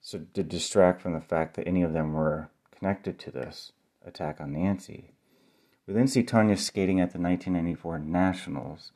So, 0.01 0.21
to 0.33 0.43
distract 0.43 1.01
from 1.01 1.13
the 1.13 1.21
fact 1.21 1.55
that 1.55 1.67
any 1.67 1.81
of 1.81 1.93
them 1.93 2.13
were 2.13 2.49
connected 2.71 3.19
to 3.19 3.31
this 3.31 3.71
attack 4.05 4.41
on 4.41 4.53
Nancy. 4.53 5.11
We 5.85 5.93
then 5.93 6.07
see 6.07 6.23
Tonya 6.23 6.57
skating 6.57 6.99
at 6.99 7.11
the 7.11 7.19
1994 7.19 7.99
Nationals. 7.99 8.91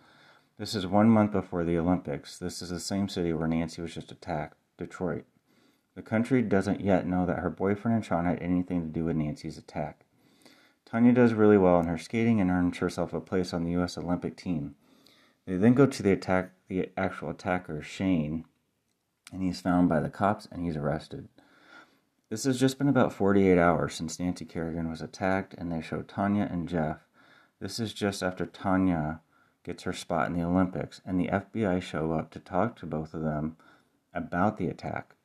This 0.62 0.76
is 0.76 0.86
one 0.86 1.10
month 1.10 1.32
before 1.32 1.64
the 1.64 1.80
Olympics. 1.80 2.38
This 2.38 2.62
is 2.62 2.70
the 2.70 2.80
same 2.80 3.10
city 3.10 3.34
where 3.34 3.48
Nancy 3.48 3.82
was 3.82 3.96
just 3.96 4.12
attacked, 4.12 4.60
Detroit. 4.78 5.26
The 5.96 6.04
country 6.04 6.44
doesn't 6.44 6.82
yet 6.82 7.08
know 7.08 7.26
that 7.26 7.40
her 7.40 7.50
boyfriend 7.50 7.96
and 7.96 8.06
Sean 8.06 8.26
had 8.26 8.40
anything 8.44 8.82
to 8.84 8.88
do 8.88 9.06
with 9.06 9.16
Nancy's 9.16 9.58
attack. 9.58 10.06
Tonya 10.88 11.16
does 11.16 11.34
really 11.34 11.58
well 11.58 11.80
in 11.80 11.88
her 11.88 11.98
skating 11.98 12.40
and 12.40 12.52
earns 12.52 12.78
herself 12.78 13.12
a 13.12 13.20
place 13.20 13.56
on 13.56 13.64
the 13.64 13.72
U.S. 13.72 13.98
Olympic 13.98 14.38
team. 14.38 14.76
They 15.48 15.58
then 15.58 15.74
go 15.74 15.88
to 15.88 16.04
the 16.04 16.12
attack, 16.12 16.52
the 16.68 16.92
actual 16.96 17.32
attacker, 17.32 17.82
Shane, 17.82 18.46
and 19.34 19.42
he's 19.42 19.62
found 19.62 19.90
by 19.90 20.00
the 20.00 20.12
cops 20.12 20.48
and 20.52 20.64
he's 20.64 20.78
arrested. 20.78 21.28
This 22.30 22.44
has 22.44 22.60
just 22.60 22.78
been 22.78 22.88
about 22.88 23.14
48 23.14 23.58
hours 23.58 23.96
since 23.96 24.20
Nancy 24.20 24.46
Kerrigan 24.46 24.92
was 24.92 25.02
attacked, 25.02 25.56
and 25.56 25.72
they 25.72 25.82
show 25.82 26.04
Tonya 26.04 26.54
and 26.54 26.70
Jeff. 26.70 27.08
This 27.60 27.80
is 27.80 27.96
just 27.96 28.22
after 28.22 28.46
Tonya 28.46 29.22
gets 29.64 29.84
her 29.84 29.94
spot 29.94 30.28
in 30.28 30.34
the 30.34 30.44
Olympics, 30.44 31.02
and 31.06 31.20
the 31.20 31.28
FBI 31.28 31.82
show 31.82 32.12
up 32.14 32.32
to 32.32 32.40
talk 32.40 32.76
to 32.78 32.86
both 32.86 33.14
of 33.14 33.22
them 33.22 33.58
about 34.14 34.58
the 34.58 34.68
attack. 34.68 35.16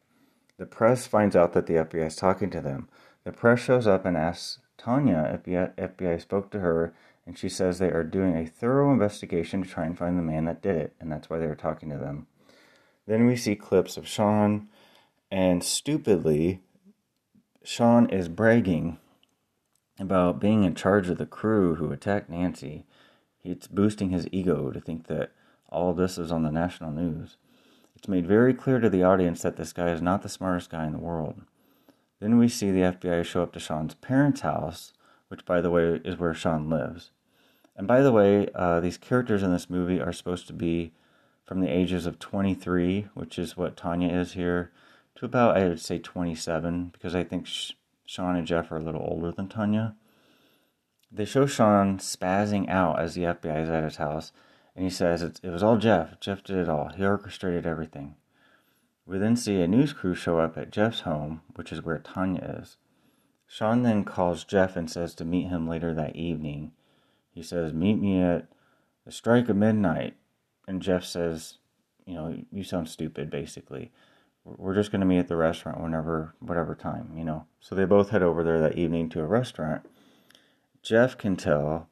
The 0.59 0.67
press 0.67 1.07
finds 1.07 1.37
out 1.37 1.53
that 1.53 1.67
the 1.67 1.75
FBI 1.75 2.07
is 2.07 2.17
talking 2.17 2.51
to 2.51 2.61
them. 2.61 2.89
The 3.25 3.33
press 3.33 3.61
shows 3.61 3.87
up 3.87 4.05
and 4.05 4.17
asks 4.17 4.59
Tonya 4.79 5.35
if 5.35 5.43
the 5.43 5.73
FBI 5.77 6.21
spoke 6.21 6.51
to 6.51 6.61
her, 6.61 6.95
and 7.27 7.37
she 7.37 7.49
says 7.49 7.79
they 7.79 7.91
are 7.91 8.05
doing 8.05 8.37
a 8.37 8.47
thorough 8.47 8.93
investigation 8.93 9.63
to 9.63 9.69
try 9.69 9.85
and 9.85 9.99
find 9.99 10.17
the 10.17 10.23
man 10.23 10.45
that 10.45 10.63
did 10.63 10.77
it, 10.77 10.95
and 11.01 11.11
that's 11.11 11.29
why 11.29 11.39
they 11.39 11.47
are 11.47 11.57
talking 11.57 11.91
to 11.91 11.99
them. 11.99 12.27
Then 13.07 13.27
we 13.27 13.37
see 13.37 13.57
clips 13.57 13.97
of 13.97 14.07
Sean, 14.07 14.69
and 15.31 15.63
stupidly, 15.63 16.63
Sean 17.63 18.09
is 18.11 18.29
bragging 18.29 18.99
about 19.99 20.41
being 20.41 20.65
in 20.65 20.75
charge 20.75 21.09
of 21.09 21.19
the 21.19 21.27
crew 21.27 21.77
who 21.77 21.91
attacked 21.91 22.31
Nancy 22.31 22.85
it's 23.51 23.67
boosting 23.67 24.11
his 24.11 24.29
ego 24.33 24.71
to 24.71 24.81
think 24.81 25.07
that 25.07 25.33
All 25.69 25.93
this 25.95 26.17
is 26.17 26.31
on 26.31 26.43
the 26.43 26.53
national 26.53 26.93
news. 26.93 27.37
It's 27.97 28.09
made 28.09 28.27
very 28.27 28.55
clear 28.55 28.79
to 28.79 28.89
the 28.89 29.03
audience 29.03 29.43
that 29.43 29.57
this 29.57 29.73
guy 29.73 29.91
is 29.91 30.01
not 30.01 30.23
the 30.23 30.29
smartest 30.29 30.71
guy 30.71 30.87
in 30.87 30.93
the 30.93 30.99
world. 30.99 31.43
Then 32.21 32.39
we 32.39 32.49
see 32.49 32.71
the 32.71 32.81
FBI 32.81 33.25
show 33.25 33.43
up 33.43 33.53
to 33.55 33.61
Sean's 33.61 33.95
parents' 33.95 34.43
house, 34.43 34.93
which, 35.29 35.45
by 35.45 35.61
the 35.61 35.71
way, 35.71 36.01
is 36.05 36.19
where 36.19 36.35
Sean 36.35 36.71
lives. 36.71 37.11
And 37.77 37.87
by 37.87 38.01
the 38.01 38.13
way, 38.13 38.49
uh, 38.55 38.81
these 38.81 38.97
characters 38.97 39.43
in 39.43 39.53
this 39.53 39.69
movie 39.69 40.01
are 40.01 40.13
supposed 40.13 40.47
to 40.47 40.53
be 40.53 40.93
from 41.45 41.61
the 41.61 41.69
ages 41.69 42.07
of 42.07 42.19
23, 42.19 43.09
which 43.15 43.39
is 43.39 43.57
what 43.57 43.77
Tonya 43.77 44.13
is 44.13 44.33
here, 44.33 44.73
to 45.17 45.25
about, 45.25 45.57
I 45.57 45.69
would 45.69 45.81
say, 45.81 45.99
27, 45.99 46.91
because 46.93 47.15
I 47.15 47.25
think 47.25 47.47
Sean 47.47 48.37
and 48.37 48.47
Jeff 48.47 48.71
are 48.71 48.79
a 48.79 48.83
little 48.83 49.07
older 49.07 49.33
than 49.33 49.49
Tonya. 49.49 49.95
They 51.11 51.25
show 51.25 51.47
Sean 51.47 51.99
spazzing 51.99 52.69
out 52.69 52.99
as 52.99 53.15
the 53.15 53.23
FBI 53.23 53.63
is 53.63 53.69
at 53.69 53.85
his 53.85 53.97
house, 53.97 54.33
and 54.75 54.85
he 54.85 54.91
says 54.91 55.23
it, 55.23 55.41
it 55.43 55.51
was 55.51 55.63
all 55.63 55.79
Jeff. 55.79 56.21
Jeff 56.21 56.43
did 56.43 56.57
it 56.57 56.69
all. 56.69 56.91
He 56.91 57.05
orchestrated 57.05 57.67
everything. 57.67 58.17
We 59.07 59.19
then 59.19 59.37
see 59.37 59.61
a 59.61 59.69
news 59.69 59.93
crew 59.93 60.15
show 60.15 60.41
up 60.41 60.59
at 60.59 60.73
Jeff's 60.73 61.01
home, 61.01 61.43
which 61.55 61.73
is 61.73 61.83
where 61.83 61.99
Tonya 61.99 62.61
is. 62.63 62.77
Sean 63.47 63.83
then 63.83 64.05
calls 64.05 64.45
Jeff 64.45 64.77
and 64.77 64.91
says 64.91 65.15
to 65.15 65.25
meet 65.25 65.49
him 65.49 65.69
later 65.69 65.95
that 65.95 66.17
evening. 66.17 66.73
He 67.31 67.43
says, 67.43 67.73
Meet 67.73 68.01
me 68.01 68.21
at 68.21 68.49
the 69.05 69.13
strike 69.13 69.49
of 69.49 69.57
midnight. 69.57 70.17
And 70.67 70.83
Jeff 70.83 71.05
says, 71.05 71.59
You 72.05 72.15
know, 72.15 72.37
you 72.51 72.65
sound 72.65 72.89
stupid, 72.89 73.31
basically. 73.31 73.93
We're 74.45 74.75
just 74.75 74.91
going 74.91 75.01
to 75.01 75.07
meet 75.07 75.19
at 75.19 75.29
the 75.29 75.37
restaurant 75.37 75.81
whenever, 75.81 76.35
whatever 76.41 76.75
time, 76.75 77.13
you 77.17 77.25
know. 77.25 77.47
So 77.61 77.75
they 77.75 77.85
both 77.85 78.11
head 78.11 78.23
over 78.23 78.43
there 78.43 78.61
that 78.61 78.77
evening 78.77 79.09
to 79.11 79.21
a 79.21 79.27
restaurant. 79.27 79.87
Jeff 80.87 81.19
can 81.19 81.35
tell 81.35 81.89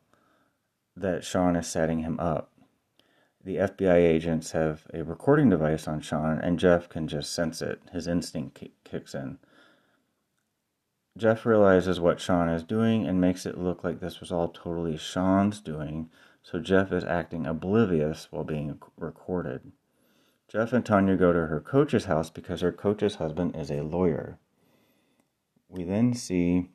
that 0.96 1.24
Sean 1.24 1.56
is 1.56 1.66
setting 1.66 1.98
him 1.98 2.20
up. 2.20 2.52
The 3.44 3.56
FBI 3.56 3.96
agents 3.96 4.52
have 4.52 4.86
a 4.94 5.02
recording 5.02 5.50
device 5.50 5.88
on 5.88 6.00
Sean, 6.00 6.38
and 6.38 6.60
Jeff 6.60 6.88
can 6.88 7.08
just 7.08 7.32
sense 7.32 7.60
it. 7.60 7.82
His 7.90 8.06
instinct 8.06 8.62
kicks 8.84 9.12
in. 9.12 9.38
Jeff 11.18 11.44
realizes 11.44 11.98
what 11.98 12.20
Sean 12.20 12.48
is 12.48 12.62
doing 12.62 13.04
and 13.04 13.20
makes 13.20 13.46
it 13.46 13.58
look 13.58 13.82
like 13.82 13.98
this 13.98 14.20
was 14.20 14.30
all 14.30 14.46
totally 14.46 14.96
Sean's 14.96 15.60
doing, 15.60 16.08
so 16.44 16.60
Jeff 16.60 16.92
is 16.92 17.02
acting 17.02 17.46
oblivious 17.46 18.28
while 18.30 18.44
being 18.44 18.78
recorded. 18.96 19.72
Jeff 20.46 20.72
and 20.72 20.84
Tonya 20.84 21.18
go 21.18 21.32
to 21.32 21.48
her 21.48 21.60
coach's 21.60 22.04
house 22.04 22.30
because 22.30 22.60
her 22.60 22.70
coach's 22.70 23.16
husband 23.16 23.56
is 23.56 23.72
a 23.72 23.82
lawyer. 23.82 24.38
We 25.68 25.82
then 25.82 26.14
see 26.14 26.68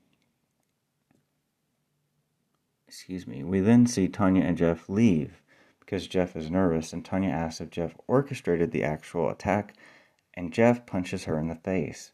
excuse 2.89 3.27
me. 3.27 3.43
We 3.43 3.59
then 3.59 3.85
see 3.85 4.07
Tonya 4.07 4.41
and 4.43 4.57
Jeff 4.57 4.89
leave 4.89 5.43
because 5.79 6.07
Jeff 6.07 6.35
is 6.35 6.49
nervous 6.49 6.91
and 6.91 7.05
Tonya 7.05 7.29
asks 7.29 7.61
if 7.61 7.69
Jeff 7.69 7.93
orchestrated 8.07 8.71
the 8.71 8.83
actual 8.83 9.29
attack 9.29 9.75
and 10.33 10.51
Jeff 10.51 10.87
punches 10.87 11.25
her 11.25 11.37
in 11.37 11.49
the 11.49 11.55
face. 11.55 12.13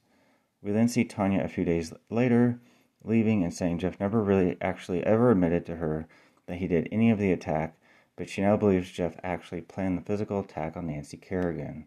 We 0.62 0.74
then 0.74 0.90
see 0.90 1.06
Tonya 1.06 1.46
a 1.46 1.48
few 1.48 1.64
days 1.64 1.94
later 2.10 2.60
leaving 3.06 3.42
and 3.42 3.54
saying 3.54 3.80
Jeff 3.80 4.02
never 4.02 4.22
really 4.22 4.58
actually 4.60 5.02
ever 5.06 5.32
admitted 5.32 5.66
to 5.68 5.78
her 5.78 6.10
that 6.46 6.58
he 6.58 6.68
did 6.68 6.90
any 6.92 7.10
of 7.10 7.20
the 7.20 7.32
attack, 7.32 7.78
but 8.18 8.28
she 8.28 8.42
now 8.42 8.58
believes 8.58 8.92
Jeff 8.92 9.16
actually 9.24 9.62
planned 9.62 9.98
the 9.98 10.02
physical 10.02 10.42
attack 10.42 10.76
on 10.76 10.88
Nancy 10.88 11.16
Kerrigan. 11.16 11.86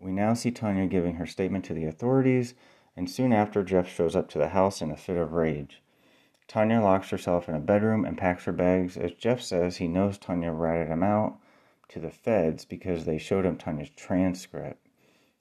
We 0.00 0.12
now 0.12 0.32
see 0.32 0.50
Tonya 0.50 0.88
giving 0.88 1.16
her 1.16 1.26
statement 1.26 1.66
to 1.66 1.74
the 1.74 1.84
authorities, 1.84 2.54
and 2.96 3.10
soon 3.10 3.34
after, 3.34 3.62
Jeff 3.62 3.86
shows 3.86 4.16
up 4.16 4.30
to 4.30 4.38
the 4.38 4.48
house 4.48 4.80
in 4.80 4.90
a 4.90 4.96
fit 4.96 5.18
of 5.18 5.34
rage. 5.34 5.82
Tonya 6.52 6.82
locks 6.82 7.08
herself 7.08 7.48
in 7.48 7.54
a 7.54 7.60
bedroom 7.60 8.04
and 8.04 8.18
packs 8.18 8.44
her 8.44 8.52
bags, 8.52 8.98
as 8.98 9.12
Jeff 9.12 9.40
says 9.40 9.78
he 9.78 9.88
knows 9.88 10.18
Tonya 10.18 10.52
ratted 10.52 10.88
him 10.88 11.02
out 11.02 11.38
to 11.88 11.98
the 11.98 12.10
feds 12.10 12.66
because 12.66 13.06
they 13.06 13.16
showed 13.16 13.46
him 13.46 13.56
Tonya's 13.56 13.88
transcript, 13.88 14.86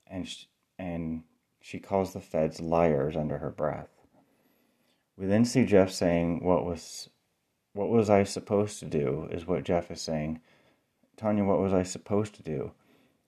and 0.07 0.25
and 0.79 1.23
she 1.59 1.79
calls 1.79 2.13
the 2.13 2.21
feds 2.21 2.61
liars 2.61 3.17
under 3.17 3.39
her 3.39 3.51
breath. 3.51 3.89
We 5.17 5.25
then 5.25 5.43
see 5.43 5.65
Jeff 5.65 5.91
saying, 5.91 6.45
What 6.45 6.65
was 6.65 7.09
what 7.73 7.89
was 7.89 8.09
I 8.09 8.23
supposed 8.23 8.79
to 8.79 8.85
do? 8.85 9.27
is 9.31 9.45
what 9.45 9.63
Jeff 9.65 9.91
is 9.91 10.01
saying. 10.01 10.39
Tonya, 11.17 11.45
what 11.45 11.59
was 11.59 11.73
I 11.73 11.83
supposed 11.83 12.35
to 12.35 12.43
do? 12.43 12.71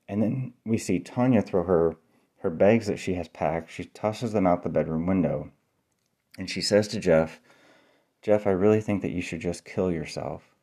And 0.07 0.23
then 0.23 0.53
we 0.65 0.77
see 0.77 1.01
Tonya 1.01 1.45
throw 1.45 1.63
her 1.63 1.97
her 2.37 2.49
bags 2.49 2.87
that 2.87 2.99
she 2.99 3.15
has 3.15 3.27
packed, 3.27 3.71
she 3.71 3.83
tosses 3.83 4.31
them 4.31 4.47
out 4.47 4.63
the 4.63 4.69
bedroom 4.69 5.05
window. 5.05 5.51
And 6.37 6.49
she 6.49 6.61
says 6.61 6.87
to 6.89 6.99
Jeff, 6.99 7.41
Jeff, 8.23 8.47
I 8.47 8.51
really 8.51 8.81
think 8.81 9.03
that 9.03 9.11
you 9.11 9.21
should 9.21 9.41
just 9.41 9.65
kill 9.65 9.91
yourself. 9.91 10.55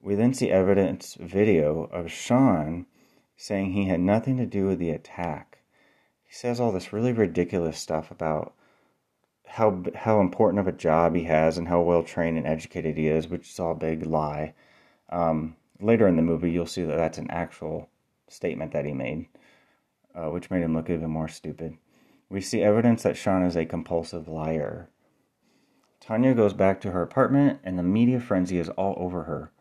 We 0.00 0.14
then 0.14 0.34
see 0.34 0.50
evidence 0.50 1.16
video 1.18 1.84
of 1.84 2.12
Sean 2.12 2.86
saying 3.36 3.72
he 3.72 3.86
had 3.86 4.00
nothing 4.00 4.36
to 4.36 4.46
do 4.46 4.66
with 4.66 4.78
the 4.78 4.90
attack 4.90 5.52
he 6.32 6.36
says 6.36 6.60
all 6.60 6.72
this 6.72 6.94
really 6.94 7.12
ridiculous 7.12 7.78
stuff 7.78 8.10
about 8.10 8.54
how 9.46 9.82
how 9.94 10.18
important 10.18 10.60
of 10.60 10.66
a 10.66 10.72
job 10.72 11.14
he 11.14 11.24
has 11.24 11.58
and 11.58 11.68
how 11.68 11.82
well 11.82 12.02
trained 12.02 12.38
and 12.38 12.46
educated 12.46 12.96
he 12.96 13.06
is, 13.06 13.28
which 13.28 13.50
is 13.50 13.60
all 13.60 13.72
a 13.72 13.74
big 13.74 14.06
lie. 14.06 14.54
Um, 15.10 15.56
later 15.78 16.08
in 16.08 16.16
the 16.16 16.22
movie, 16.22 16.50
you'll 16.50 16.64
see 16.64 16.84
that 16.84 16.96
that's 16.96 17.18
an 17.18 17.30
actual 17.30 17.90
statement 18.28 18.72
that 18.72 18.86
he 18.86 18.94
made, 18.94 19.28
uh, 20.14 20.30
which 20.30 20.50
made 20.50 20.62
him 20.62 20.74
look 20.74 20.88
even 20.88 21.10
more 21.10 21.28
stupid. 21.28 21.76
We 22.30 22.40
see 22.40 22.62
evidence 22.62 23.02
that 23.02 23.18
Sean 23.18 23.42
is 23.42 23.54
a 23.54 23.66
compulsive 23.66 24.26
liar. 24.26 24.88
Tonya 26.04 26.34
goes 26.34 26.52
back 26.52 26.80
to 26.80 26.90
her 26.90 27.02
apartment, 27.02 27.60
and 27.62 27.78
the 27.78 27.82
media 27.82 28.20
frenzy 28.20 28.58
is 28.58 28.68
all 28.70 28.94
over 28.98 29.24
her. 29.24 29.52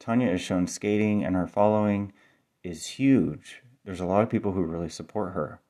Tonya 0.00 0.32
is 0.32 0.40
shown 0.40 0.66
skating, 0.66 1.24
and 1.24 1.36
her 1.36 1.46
following 1.46 2.12
is 2.62 2.86
huge. 2.86 3.62
There's 3.84 4.00
a 4.00 4.06
lot 4.06 4.22
of 4.22 4.30
people 4.30 4.52
who 4.52 4.62
really 4.62 4.88
support 4.88 5.34
her 5.34 5.60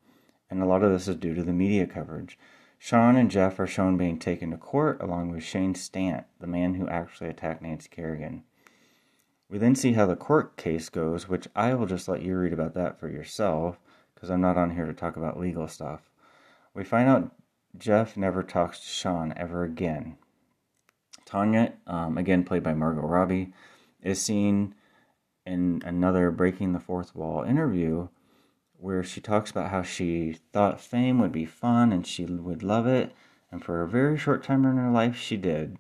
and 0.54 0.62
a 0.62 0.66
lot 0.66 0.82
of 0.82 0.92
this 0.92 1.08
is 1.08 1.16
due 1.16 1.34
to 1.34 1.42
the 1.42 1.52
media 1.52 1.86
coverage. 1.86 2.38
Sean 2.78 3.16
and 3.16 3.30
Jeff 3.30 3.58
are 3.58 3.66
shown 3.66 3.96
being 3.96 4.18
taken 4.18 4.50
to 4.50 4.56
court 4.56 5.00
along 5.00 5.30
with 5.30 5.42
Shane 5.42 5.74
Stant, 5.74 6.26
the 6.38 6.46
man 6.46 6.74
who 6.74 6.88
actually 6.88 7.30
attacked 7.30 7.62
Nancy 7.62 7.88
Kerrigan. 7.88 8.44
We 9.48 9.58
then 9.58 9.74
see 9.74 9.92
how 9.92 10.06
the 10.06 10.16
court 10.16 10.56
case 10.56 10.88
goes, 10.88 11.28
which 11.28 11.48
I 11.54 11.74
will 11.74 11.86
just 11.86 12.08
let 12.08 12.22
you 12.22 12.36
read 12.36 12.52
about 12.52 12.74
that 12.74 12.98
for 12.98 13.08
yourself 13.08 13.78
because 14.14 14.30
I'm 14.30 14.40
not 14.40 14.56
on 14.56 14.70
here 14.70 14.86
to 14.86 14.92
talk 14.92 15.16
about 15.16 15.38
legal 15.38 15.66
stuff. 15.66 16.10
We 16.72 16.84
find 16.84 17.08
out 17.08 17.32
Jeff 17.76 18.16
never 18.16 18.42
talks 18.42 18.80
to 18.80 18.86
Sean 18.86 19.32
ever 19.36 19.64
again. 19.64 20.16
Tonya, 21.26 21.72
um, 21.86 22.18
again 22.18 22.44
played 22.44 22.62
by 22.62 22.74
Margot 22.74 23.00
Robbie, 23.00 23.52
is 24.02 24.20
seen 24.20 24.74
in 25.46 25.82
another 25.84 26.30
Breaking 26.30 26.72
the 26.72 26.80
Fourth 26.80 27.14
Wall 27.14 27.42
interview 27.42 28.08
where 28.78 29.02
she 29.02 29.20
talks 29.20 29.50
about 29.50 29.70
how 29.70 29.82
she 29.82 30.38
thought 30.52 30.80
fame 30.80 31.18
would 31.18 31.32
be 31.32 31.46
fun 31.46 31.92
and 31.92 32.06
she 32.06 32.24
would 32.24 32.62
love 32.62 32.86
it. 32.86 33.14
And 33.50 33.64
for 33.64 33.82
a 33.82 33.88
very 33.88 34.18
short 34.18 34.42
time 34.42 34.64
in 34.64 34.76
her 34.76 34.90
life, 34.90 35.16
she 35.16 35.36
did. 35.36 35.78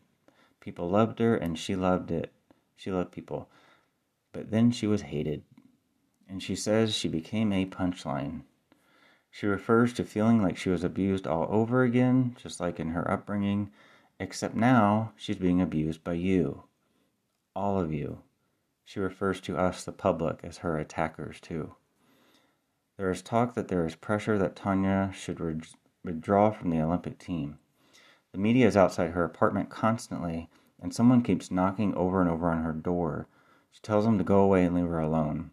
People 0.60 0.88
loved 0.88 1.18
her 1.18 1.36
and 1.36 1.58
she 1.58 1.76
loved 1.76 2.10
it. 2.10 2.32
She 2.76 2.90
loved 2.90 3.12
people. 3.12 3.48
But 4.32 4.50
then 4.50 4.70
she 4.70 4.86
was 4.86 5.02
hated. 5.02 5.42
And 6.28 6.42
she 6.42 6.56
says 6.56 6.94
she 6.94 7.08
became 7.08 7.52
a 7.52 7.66
punchline. 7.66 8.42
She 9.36 9.48
refers 9.48 9.92
to 9.94 10.04
feeling 10.04 10.40
like 10.40 10.56
she 10.56 10.70
was 10.70 10.84
abused 10.84 11.26
all 11.26 11.48
over 11.50 11.82
again, 11.82 12.36
just 12.40 12.60
like 12.60 12.78
in 12.78 12.90
her 12.90 13.10
upbringing, 13.10 13.72
except 14.20 14.54
now 14.54 15.10
she's 15.16 15.34
being 15.34 15.60
abused 15.60 16.04
by 16.04 16.12
you. 16.12 16.62
All 17.56 17.80
of 17.80 17.92
you. 17.92 18.20
She 18.84 19.00
refers 19.00 19.40
to 19.40 19.58
us, 19.58 19.82
the 19.82 19.90
public, 19.90 20.38
as 20.44 20.58
her 20.58 20.78
attackers, 20.78 21.40
too. 21.40 21.74
There 22.96 23.10
is 23.10 23.22
talk 23.22 23.54
that 23.54 23.66
there 23.66 23.84
is 23.84 23.96
pressure 23.96 24.38
that 24.38 24.54
Tonya 24.54 25.12
should 25.12 25.40
withdraw 26.04 26.52
from 26.52 26.70
the 26.70 26.80
Olympic 26.80 27.18
team. 27.18 27.58
The 28.30 28.38
media 28.38 28.68
is 28.68 28.76
outside 28.76 29.10
her 29.10 29.24
apartment 29.24 29.68
constantly, 29.68 30.48
and 30.80 30.94
someone 30.94 31.22
keeps 31.22 31.50
knocking 31.50 31.92
over 31.96 32.20
and 32.20 32.30
over 32.30 32.48
on 32.50 32.62
her 32.62 32.72
door. 32.72 33.26
She 33.72 33.80
tells 33.82 34.04
them 34.04 34.16
to 34.18 34.22
go 34.22 34.38
away 34.42 34.64
and 34.64 34.76
leave 34.76 34.86
her 34.86 35.00
alone. 35.00 35.50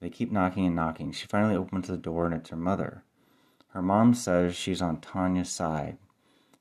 They 0.00 0.08
keep 0.08 0.32
knocking 0.32 0.64
and 0.64 0.74
knocking. 0.74 1.12
She 1.12 1.26
finally 1.26 1.54
opens 1.54 1.88
the 1.88 1.98
door, 1.98 2.24
and 2.24 2.34
it's 2.34 2.48
her 2.48 2.56
mother. 2.56 3.04
Her 3.72 3.82
mom 3.82 4.14
says 4.14 4.56
she's 4.56 4.82
on 4.82 4.98
Tonya's 4.98 5.48
side. 5.48 5.96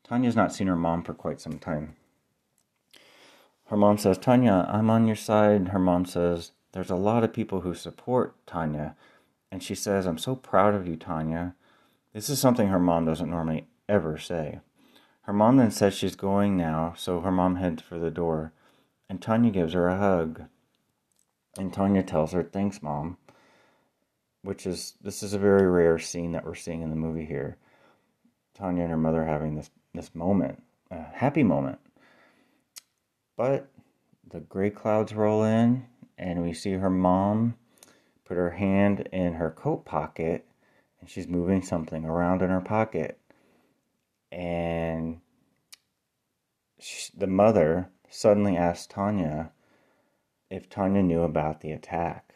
Tonya's 0.07 0.35
not 0.35 0.53
seen 0.53 0.67
her 0.67 0.75
mom 0.75 1.03
for 1.03 1.13
quite 1.13 1.41
some 1.41 1.59
time. 1.59 1.95
Her 3.65 3.77
mom 3.77 3.97
says, 3.97 4.17
Tonya, 4.17 4.67
I'm 4.73 4.89
on 4.89 5.05
your 5.05 5.15
side. 5.15 5.69
Her 5.69 5.79
mom 5.79 6.05
says, 6.05 6.51
There's 6.71 6.89
a 6.89 6.95
lot 6.95 7.23
of 7.23 7.33
people 7.33 7.61
who 7.61 7.75
support 7.75 8.33
Tonya, 8.47 8.95
and 9.51 9.61
she 9.61 9.75
says, 9.75 10.07
I'm 10.07 10.17
so 10.17 10.35
proud 10.35 10.73
of 10.73 10.87
you, 10.87 10.97
Tonya. 10.97 11.53
This 12.13 12.29
is 12.29 12.39
something 12.39 12.67
her 12.67 12.79
mom 12.79 13.05
doesn't 13.05 13.29
normally 13.29 13.67
ever 13.87 14.17
say. 14.17 14.59
Her 15.21 15.33
mom 15.33 15.57
then 15.57 15.69
says 15.69 15.93
she's 15.93 16.15
going 16.15 16.57
now, 16.57 16.95
so 16.97 17.21
her 17.21 17.31
mom 17.31 17.57
heads 17.57 17.83
for 17.83 17.99
the 17.99 18.09
door, 18.09 18.51
and 19.07 19.21
Tonya 19.21 19.53
gives 19.53 19.73
her 19.73 19.87
a 19.87 19.97
hug. 19.97 20.45
And 21.57 21.71
Tonya 21.71 22.05
tells 22.05 22.31
her, 22.31 22.43
Thanks, 22.43 22.81
mom. 22.81 23.17
Which 24.41 24.65
is, 24.65 24.93
this 25.01 25.22
is 25.22 25.34
a 25.34 25.39
very 25.39 25.69
rare 25.69 26.00
scene 26.00 26.31
that 26.31 26.46
we're 26.46 26.55
seeing 26.55 26.81
in 26.81 26.89
the 26.89 26.96
movie 26.96 27.25
here. 27.25 27.58
Tonya 28.58 28.81
and 28.81 28.91
her 28.91 28.98
mother 28.98 29.25
having 29.25 29.55
this, 29.55 29.69
this 29.93 30.15
moment, 30.15 30.63
a 30.91 31.01
happy 31.01 31.43
moment. 31.43 31.79
But 33.38 33.69
the 34.29 34.39
gray 34.39 34.69
clouds 34.69 35.13
roll 35.13 35.43
in, 35.43 35.86
and 36.17 36.41
we 36.41 36.53
see 36.53 36.74
her 36.74 36.89
mom 36.89 37.55
put 38.25 38.38
her 38.38 38.51
hand 38.51 39.08
in 39.12 39.34
her 39.34 39.50
coat 39.50 39.86
pocket 39.86 40.46
and 41.00 41.10
she's 41.10 41.27
moving 41.27 41.62
something 41.62 42.05
around 42.05 42.41
in 42.41 42.50
her 42.50 42.62
pocket. 42.62 43.19
And 44.31 45.22
she, 46.79 47.12
the 47.17 47.27
mother 47.27 47.89
suddenly 48.10 48.58
asks 48.58 48.91
Tonya 48.93 49.51
if 50.50 50.69
Tonya 50.69 51.03
knew 51.03 51.22
about 51.22 51.62
the 51.62 51.72
attack. 51.72 52.28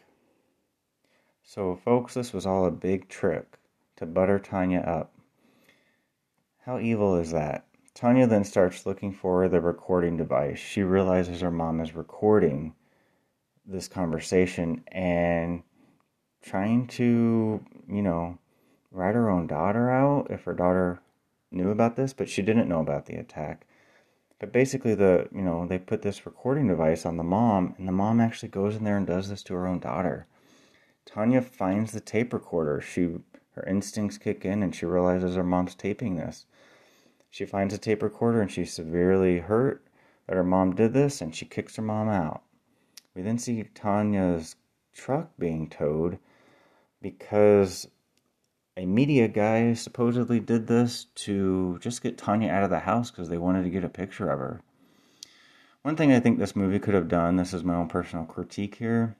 So, 1.46 1.76
folks, 1.76 2.14
this 2.14 2.32
was 2.32 2.46
all 2.46 2.64
a 2.64 2.70
big 2.70 3.06
trick 3.08 3.58
to 3.96 4.06
butter 4.06 4.38
Tonya 4.38 4.86
up. 4.88 5.12
How 6.64 6.78
evil 6.78 7.16
is 7.16 7.32
that? 7.32 7.66
Tonya 7.94 8.26
then 8.26 8.44
starts 8.44 8.86
looking 8.86 9.12
for 9.12 9.46
the 9.46 9.60
recording 9.60 10.16
device. 10.16 10.58
She 10.58 10.82
realizes 10.82 11.42
her 11.42 11.50
mom 11.50 11.82
is 11.82 11.94
recording 11.94 12.74
this 13.66 13.88
conversation 13.88 14.84
and 14.88 15.62
trying 16.42 16.86
to, 16.88 17.62
you 17.88 18.02
know, 18.02 18.38
write 18.90 19.14
her 19.14 19.28
own 19.28 19.46
daughter 19.46 19.90
out 19.90 20.30
if 20.30 20.44
her 20.44 20.54
daughter 20.54 21.00
knew 21.50 21.70
about 21.70 21.94
this, 21.94 22.14
but 22.14 22.28
she 22.28 22.40
didn't 22.40 22.70
know 22.70 22.80
about 22.80 23.04
the 23.04 23.16
attack. 23.16 23.66
But 24.38 24.50
basically, 24.50 24.94
the 24.94 25.28
you 25.30 25.42
know 25.42 25.66
they 25.66 25.78
put 25.78 26.00
this 26.00 26.24
recording 26.24 26.68
device 26.68 27.04
on 27.04 27.18
the 27.18 27.22
mom, 27.22 27.74
and 27.76 27.86
the 27.86 27.92
mom 27.92 28.18
actually 28.18 28.48
goes 28.48 28.76
in 28.76 28.84
there 28.84 28.96
and 28.96 29.06
does 29.06 29.28
this 29.28 29.42
to 29.44 29.54
her 29.54 29.66
own 29.66 29.78
daughter. 29.78 30.26
Tonya 31.06 31.44
finds 31.44 31.92
the 31.92 32.00
tape 32.00 32.32
recorder. 32.32 32.80
She 32.80 33.18
her 33.54 33.64
instincts 33.66 34.18
kick 34.18 34.44
in, 34.44 34.62
and 34.62 34.74
she 34.74 34.86
realizes 34.86 35.36
her 35.36 35.44
mom's 35.44 35.74
taping 35.74 36.16
this. 36.16 36.46
She 37.34 37.44
finds 37.44 37.74
a 37.74 37.78
tape 37.78 38.00
recorder 38.00 38.40
and 38.40 38.48
she's 38.48 38.72
severely 38.72 39.40
hurt 39.40 39.84
that 40.28 40.36
her 40.36 40.44
mom 40.44 40.76
did 40.76 40.92
this 40.92 41.20
and 41.20 41.34
she 41.34 41.44
kicks 41.44 41.74
her 41.74 41.82
mom 41.82 42.08
out. 42.08 42.42
We 43.12 43.22
then 43.22 43.38
see 43.38 43.64
Tonya's 43.74 44.54
truck 44.92 45.30
being 45.36 45.68
towed 45.68 46.20
because 47.02 47.88
a 48.76 48.86
media 48.86 49.26
guy 49.26 49.74
supposedly 49.74 50.38
did 50.38 50.68
this 50.68 51.06
to 51.16 51.78
just 51.80 52.02
get 52.02 52.18
Tonya 52.18 52.50
out 52.50 52.62
of 52.62 52.70
the 52.70 52.78
house 52.78 53.10
because 53.10 53.28
they 53.28 53.38
wanted 53.38 53.64
to 53.64 53.70
get 53.70 53.82
a 53.82 53.88
picture 53.88 54.30
of 54.30 54.38
her. 54.38 54.60
One 55.82 55.96
thing 55.96 56.12
I 56.12 56.20
think 56.20 56.38
this 56.38 56.54
movie 56.54 56.78
could 56.78 56.94
have 56.94 57.08
done, 57.08 57.34
this 57.34 57.52
is 57.52 57.64
my 57.64 57.74
own 57.74 57.88
personal 57.88 58.26
critique 58.26 58.76
here, 58.76 59.16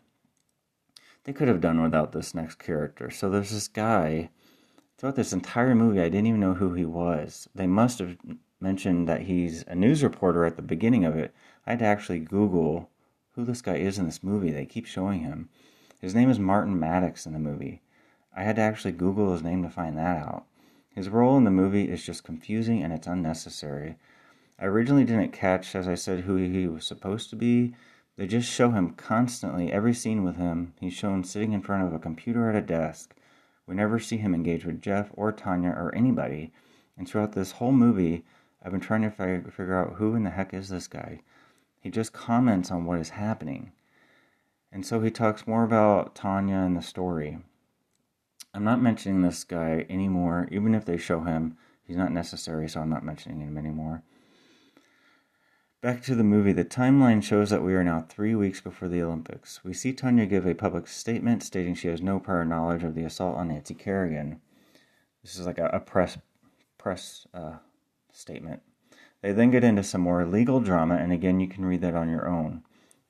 they 1.25 1.33
could 1.33 1.49
have 1.49 1.61
done 1.61 1.83
without 1.83 2.12
this 2.12 2.35
next 2.35 2.59
character. 2.59 3.11
So 3.11 3.28
there's 3.28 3.50
this 3.50 3.69
guy 3.69 4.31
Throughout 4.97 5.16
this 5.16 5.33
entire 5.33 5.75
movie, 5.75 6.00
I 6.00 6.09
didn't 6.09 6.28
even 6.28 6.40
know 6.40 6.54
who 6.54 6.73
he 6.73 6.85
was. 6.85 7.49
They 7.54 7.66
must 7.66 7.99
have 7.99 8.16
mentioned 8.61 9.09
that 9.09 9.23
he's 9.23 9.64
a 9.64 9.75
news 9.75 10.04
reporter 10.04 10.45
at 10.45 10.54
the 10.57 10.62
beginning 10.62 11.04
of 11.04 11.16
it. 11.16 11.35
I 11.66 11.73
had 11.73 11.81
to 11.81 11.85
actually 11.85 12.21
Google 12.21 12.90
who 13.33 13.45
this 13.45 13.61
guy 13.61 13.75
is 13.76 13.99
in 13.99 14.07
this 14.07 14.23
movie. 14.23 14.52
They 14.52 14.64
keep 14.64 14.87
showing 14.87 15.21
him. 15.21 15.49
His 16.00 16.14
name 16.14 16.31
is 16.31 16.38
Martin 16.38 16.78
Maddox 16.78 17.26
in 17.26 17.33
the 17.33 17.40
movie. 17.40 17.83
I 18.37 18.45
had 18.45 18.57
to 18.57 18.62
actually 18.62 18.93
Google 18.93 19.33
his 19.33 19.43
name 19.43 19.64
to 19.64 19.69
find 19.69 19.99
that 19.99 20.16
out. 20.16 20.47
His 20.95 21.09
role 21.09 21.37
in 21.37 21.45
the 21.45 21.50
movie 21.50 21.90
is 21.90 22.07
just 22.07 22.23
confusing 22.23 22.83
and 22.83 22.93
it's 22.93 23.09
unnecessary. 23.09 23.97
I 24.61 24.66
originally 24.66 25.04
didn't 25.04 25.33
catch, 25.33 25.75
as 25.75 25.88
I 25.88 25.97
said, 25.97 26.21
who 26.21 26.37
he 26.37 26.69
was 26.69 26.87
supposed 26.87 27.31
to 27.31 27.37
be. 27.37 27.75
They 28.16 28.26
just 28.26 28.50
show 28.50 28.71
him 28.71 28.90
constantly, 28.90 29.73
every 29.73 29.92
scene 29.92 30.23
with 30.23 30.37
him. 30.37 30.75
He's 30.80 30.92
shown 30.92 31.25
sitting 31.25 31.52
in 31.52 31.62
front 31.62 31.87
of 31.87 31.92
a 31.92 31.99
computer 31.99 32.49
at 32.49 32.54
a 32.54 32.61
desk. 32.61 33.14
We 33.66 33.75
never 33.75 33.99
see 33.99 34.18
him 34.18 34.35
engage 34.35 34.64
with 34.64 34.83
Jeff 34.83 35.11
or 35.14 35.33
Tonya 35.33 35.76
or 35.76 35.92
anybody. 35.94 36.52
And 36.97 37.09
throughout 37.09 37.33
this 37.33 37.52
whole 37.52 37.73
movie, 37.73 38.25
I've 38.62 38.71
been 38.71 38.80
trying 38.80 39.02
to 39.02 39.11
figure 39.11 39.76
out 39.76 39.94
who 39.94 40.14
in 40.14 40.23
the 40.23 40.30
heck 40.30 40.54
is 40.54 40.68
this 40.68 40.87
guy. 40.87 41.21
He 41.80 41.90
just 41.90 42.12
comments 42.12 42.71
on 42.71 42.85
what 42.85 43.00
is 43.00 43.11
happening. 43.11 43.73
And 44.71 44.87
so 44.87 45.00
he 45.00 45.11
talks 45.11 45.47
more 45.47 45.64
about 45.64 46.14
Tonya 46.14 46.64
and 46.64 46.76
the 46.76 46.83
story. 46.83 47.38
I'm 48.54 48.64
not 48.64 48.80
mentioning 48.80 49.23
this 49.23 49.42
guy 49.42 49.87
anymore, 49.90 50.49
even 50.52 50.75
if 50.75 50.85
they 50.85 50.97
show 50.97 51.20
him. 51.20 51.57
He's 51.83 51.96
not 51.96 52.12
necessary, 52.12 52.68
so 52.68 52.81
I'm 52.81 52.90
not 52.90 53.05
mentioning 53.05 53.40
him 53.40 53.59
anymore. 53.59 54.03
Back 55.85 56.03
to 56.05 56.14
the 56.14 56.25
movie, 56.25 56.53
the 56.53 56.64
timeline 56.64 57.23
shows 57.23 57.51
that 57.51 57.62
we 57.62 57.75
are 57.75 57.85
now 57.85 58.07
three 58.09 58.35
weeks 58.35 58.59
before 58.59 58.88
the 58.88 59.03
Olympics. 59.03 59.62
We 59.62 59.75
see 59.75 59.92
Tonya 59.92 60.27
give 60.27 60.47
a 60.47 60.55
public 60.55 60.88
statement 60.88 61.42
stating 61.42 61.75
she 61.75 61.88
has 61.88 62.01
no 62.01 62.18
prior 62.18 62.47
knowledge 62.47 62.83
of 62.83 62.94
the 62.94 63.05
assault 63.05 63.37
on 63.37 63.49
Nancy 63.49 63.75
Kerrigan. 63.75 64.40
This 65.23 65.38
is 65.38 65.44
like 65.44 65.59
a, 65.59 65.66
a 65.66 65.81
press 65.81 66.16
press 66.79 67.27
uh, 67.35 67.57
statement. 68.11 68.62
They 69.20 69.33
then 69.33 69.51
get 69.51 69.62
into 69.62 69.83
some 69.83 70.01
more 70.01 70.25
legal 70.25 70.59
drama, 70.59 70.94
and 70.94 71.12
again, 71.12 71.38
you 71.38 71.49
can 71.49 71.66
read 71.66 71.83
that 71.83 71.94
on 71.94 72.09
your 72.09 72.27
own. 72.27 72.62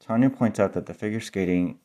Tonya 0.04 0.36
points 0.36 0.58
out 0.58 0.72
that 0.72 0.86
the 0.86 0.94
figure 0.94 1.20
skating 1.20 1.78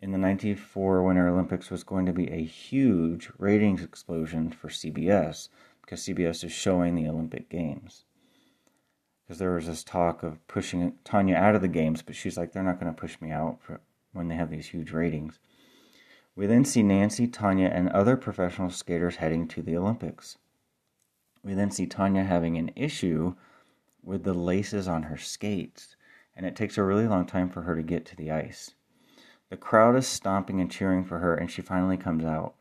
in 0.00 0.10
the 0.10 0.18
94 0.18 1.04
Winter 1.04 1.28
Olympics 1.28 1.70
was 1.70 1.84
going 1.84 2.06
to 2.06 2.12
be 2.12 2.28
a 2.32 2.42
huge 2.42 3.30
ratings 3.38 3.84
explosion 3.84 4.50
for 4.50 4.70
CBS 4.70 5.50
because 5.82 6.00
CBS 6.00 6.42
is 6.42 6.50
showing 6.50 6.96
the 6.96 7.06
Olympic 7.06 7.48
Games 7.48 8.06
because 9.28 9.38
there 9.38 9.54
was 9.54 9.66
this 9.66 9.84
talk 9.84 10.22
of 10.22 10.46
pushing 10.48 10.94
Tonya 11.04 11.34
out 11.34 11.54
of 11.54 11.60
the 11.60 11.68
games, 11.68 12.00
but 12.00 12.16
she's 12.16 12.38
like, 12.38 12.52
they're 12.52 12.62
not 12.62 12.80
going 12.80 12.92
to 12.92 12.98
push 12.98 13.20
me 13.20 13.30
out 13.30 13.58
when 14.14 14.28
they 14.28 14.34
have 14.34 14.48
these 14.48 14.68
huge 14.68 14.90
ratings. 14.90 15.38
We 16.34 16.46
then 16.46 16.64
see 16.64 16.82
Nancy, 16.82 17.28
Tonya, 17.28 17.70
and 17.70 17.90
other 17.90 18.16
professional 18.16 18.70
skaters 18.70 19.16
heading 19.16 19.46
to 19.48 19.60
the 19.60 19.76
Olympics. 19.76 20.38
We 21.44 21.52
then 21.52 21.70
see 21.70 21.86
Tonya 21.86 22.24
having 22.26 22.56
an 22.56 22.70
issue 22.74 23.34
with 24.02 24.24
the 24.24 24.32
laces 24.32 24.88
on 24.88 25.02
her 25.04 25.18
skates, 25.18 25.94
and 26.34 26.46
it 26.46 26.56
takes 26.56 26.78
a 26.78 26.82
really 26.82 27.06
long 27.06 27.26
time 27.26 27.50
for 27.50 27.62
her 27.62 27.76
to 27.76 27.82
get 27.82 28.06
to 28.06 28.16
the 28.16 28.30
ice. 28.30 28.70
The 29.50 29.58
crowd 29.58 29.94
is 29.96 30.06
stomping 30.06 30.58
and 30.58 30.70
cheering 30.70 31.04
for 31.04 31.18
her, 31.18 31.34
and 31.34 31.50
she 31.50 31.60
finally 31.60 31.98
comes 31.98 32.24
out. 32.24 32.54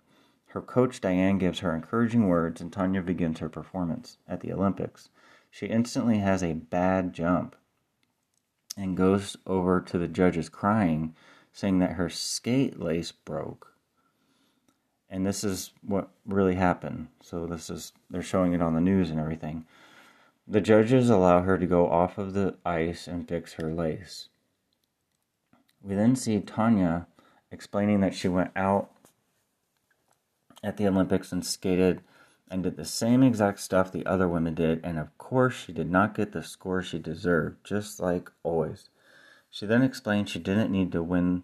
Her 0.47 0.61
coach 0.61 0.99
Diane 0.99 1.37
gives 1.37 1.59
her 1.59 1.73
encouraging 1.73 2.27
words, 2.27 2.59
and 2.59 2.73
Tonya 2.73 3.05
begins 3.05 3.39
her 3.39 3.47
performance 3.47 4.17
at 4.27 4.41
the 4.41 4.51
Olympics 4.51 5.09
she 5.49 5.67
instantly 5.67 6.19
has 6.19 6.43
a 6.43 6.53
bad 6.53 7.13
jump 7.13 7.55
and 8.77 8.95
goes 8.95 9.35
over 9.45 9.81
to 9.81 9.97
the 9.97 10.07
judges 10.07 10.49
crying, 10.49 11.15
saying 11.51 11.79
that 11.79 11.93
her 11.93 12.09
skate 12.09 12.79
lace 12.79 13.11
broke. 13.11 13.73
And 15.09 15.25
this 15.25 15.43
is 15.43 15.71
what 15.81 16.09
really 16.25 16.55
happened. 16.55 17.07
So 17.21 17.47
this 17.47 17.69
is 17.69 17.93
they're 18.09 18.21
showing 18.21 18.53
it 18.53 18.61
on 18.61 18.75
the 18.75 18.81
news 18.81 19.09
and 19.09 19.19
everything. 19.19 19.65
The 20.47 20.61
judges 20.61 21.09
allow 21.09 21.41
her 21.41 21.57
to 21.57 21.65
go 21.65 21.89
off 21.89 22.17
of 22.17 22.33
the 22.33 22.55
ice 22.65 23.07
and 23.07 23.27
fix 23.27 23.53
her 23.53 23.73
lace. 23.73 24.29
We 25.81 25.95
then 25.95 26.15
see 26.15 26.39
Tonya 26.39 27.07
explaining 27.51 28.01
that 28.01 28.13
she 28.13 28.27
went 28.27 28.51
out 28.55 28.91
at 30.63 30.77
the 30.77 30.87
Olympics 30.87 31.31
and 31.31 31.45
skated 31.45 32.01
and 32.49 32.63
did 32.63 32.77
the 32.77 32.85
same 32.85 33.23
exact 33.23 33.59
stuff 33.59 33.91
the 33.91 34.05
other 34.05 34.27
women 34.27 34.53
did, 34.53 34.79
and 34.83 34.97
of 34.97 35.17
course 35.17 35.55
she 35.55 35.73
did 35.73 35.89
not 35.89 36.15
get 36.15 36.31
the 36.31 36.43
score 36.43 36.81
she 36.81 36.99
deserved, 36.99 37.57
just 37.63 37.99
like 37.99 38.31
always. 38.43 38.89
She 39.49 39.65
then 39.65 39.81
explained 39.81 40.29
she 40.29 40.39
didn't 40.39 40.71
need 40.71 40.91
to 40.91 41.03
win 41.03 41.43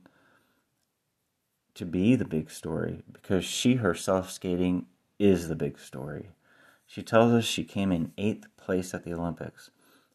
to 1.75 1.85
be 1.85 2.15
the 2.15 2.25
big 2.25 2.51
story 2.51 3.03
because 3.11 3.43
she 3.43 3.75
herself 3.75 4.29
skating 4.31 4.85
is 5.17 5.47
the 5.47 5.55
big 5.55 5.79
story. 5.79 6.29
She 6.85 7.01
tells 7.01 7.31
us 7.33 7.45
she 7.45 7.63
came 7.63 7.91
in 7.91 8.13
eighth 8.17 8.45
place 8.57 8.93
at 8.93 9.03
the 9.03 9.13
Olympics. 9.13 9.71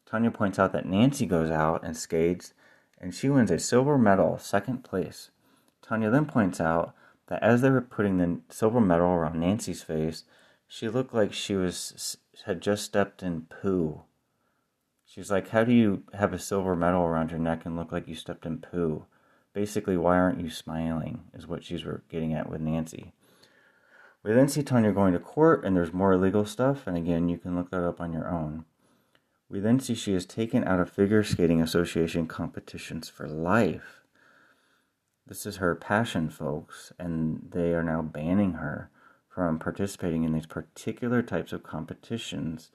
Tonya 0.09 0.33
points 0.33 0.57
out 0.57 0.71
that 0.73 0.85
Nancy 0.85 1.25
goes 1.25 1.51
out 1.51 1.83
and 1.83 1.97
skates 1.97 2.53
and 2.97 3.13
she 3.13 3.29
wins 3.29 3.51
a 3.51 3.59
silver 3.59 3.97
medal, 3.97 4.37
second 4.37 4.83
place. 4.83 5.31
Tonya 5.83 6.11
then 6.11 6.25
points 6.25 6.61
out 6.61 6.93
that 7.27 7.41
as 7.43 7.61
they 7.61 7.69
were 7.69 7.81
putting 7.81 8.17
the 8.17 8.39
silver 8.49 8.81
medal 8.81 9.07
around 9.07 9.39
Nancy's 9.39 9.83
face, 9.83 10.23
she 10.71 10.87
looked 10.87 11.15
like 11.15 11.33
she 11.33 11.55
was 11.55 12.15
had 12.45 12.61
just 12.61 12.85
stepped 12.85 13.23
in 13.23 13.41
poo. 13.41 14.03
She's 15.03 15.31
like, 15.31 15.49
"How 15.49 15.63
do 15.63 15.73
you 15.73 16.03
have 16.13 16.31
a 16.31 16.39
silver 16.39 16.75
medal 16.75 17.01
around 17.01 17.31
your 17.31 17.39
neck 17.39 17.65
and 17.65 17.75
look 17.75 17.91
like 17.91 18.07
you 18.07 18.13
stepped 18.13 18.45
in 18.45 18.59
poo?" 18.59 19.05
Basically, 19.51 19.97
why 19.97 20.17
aren't 20.19 20.39
you 20.39 20.51
smiling? 20.51 21.23
Is 21.33 21.47
what 21.47 21.63
she's 21.63 21.83
getting 22.07 22.35
at 22.35 22.49
with 22.49 22.61
Nancy. 22.61 23.13
We 24.21 24.31
then 24.31 24.47
see 24.47 24.61
Tonya 24.61 24.93
going 24.93 25.13
to 25.13 25.19
court, 25.19 25.65
and 25.65 25.75
there's 25.75 25.91
more 25.91 26.13
illegal 26.13 26.45
stuff. 26.45 26.85
And 26.85 26.95
again, 26.95 27.29
you 27.29 27.39
can 27.39 27.55
look 27.55 27.71
that 27.71 27.83
up 27.83 27.99
on 27.99 28.13
your 28.13 28.29
own. 28.29 28.65
We 29.49 29.59
then 29.59 29.79
see 29.79 29.95
she 29.95 30.13
is 30.13 30.27
taken 30.27 30.63
out 30.65 30.79
of 30.79 30.91
Figure 30.91 31.23
Skating 31.23 31.61
Association 31.63 32.27
competitions 32.27 33.09
for 33.09 33.27
life. 33.27 34.03
This 35.25 35.47
is 35.47 35.57
her 35.57 35.73
passion, 35.73 36.29
folks, 36.29 36.93
and 36.99 37.49
they 37.51 37.73
are 37.73 37.83
now 37.83 38.03
banning 38.03 38.53
her 38.53 38.91
from 39.39 39.57
participating 39.57 40.25
in 40.25 40.33
these 40.33 40.45
particular 40.45 41.21
types 41.21 41.53
of 41.53 41.63
competitions. 41.63 42.71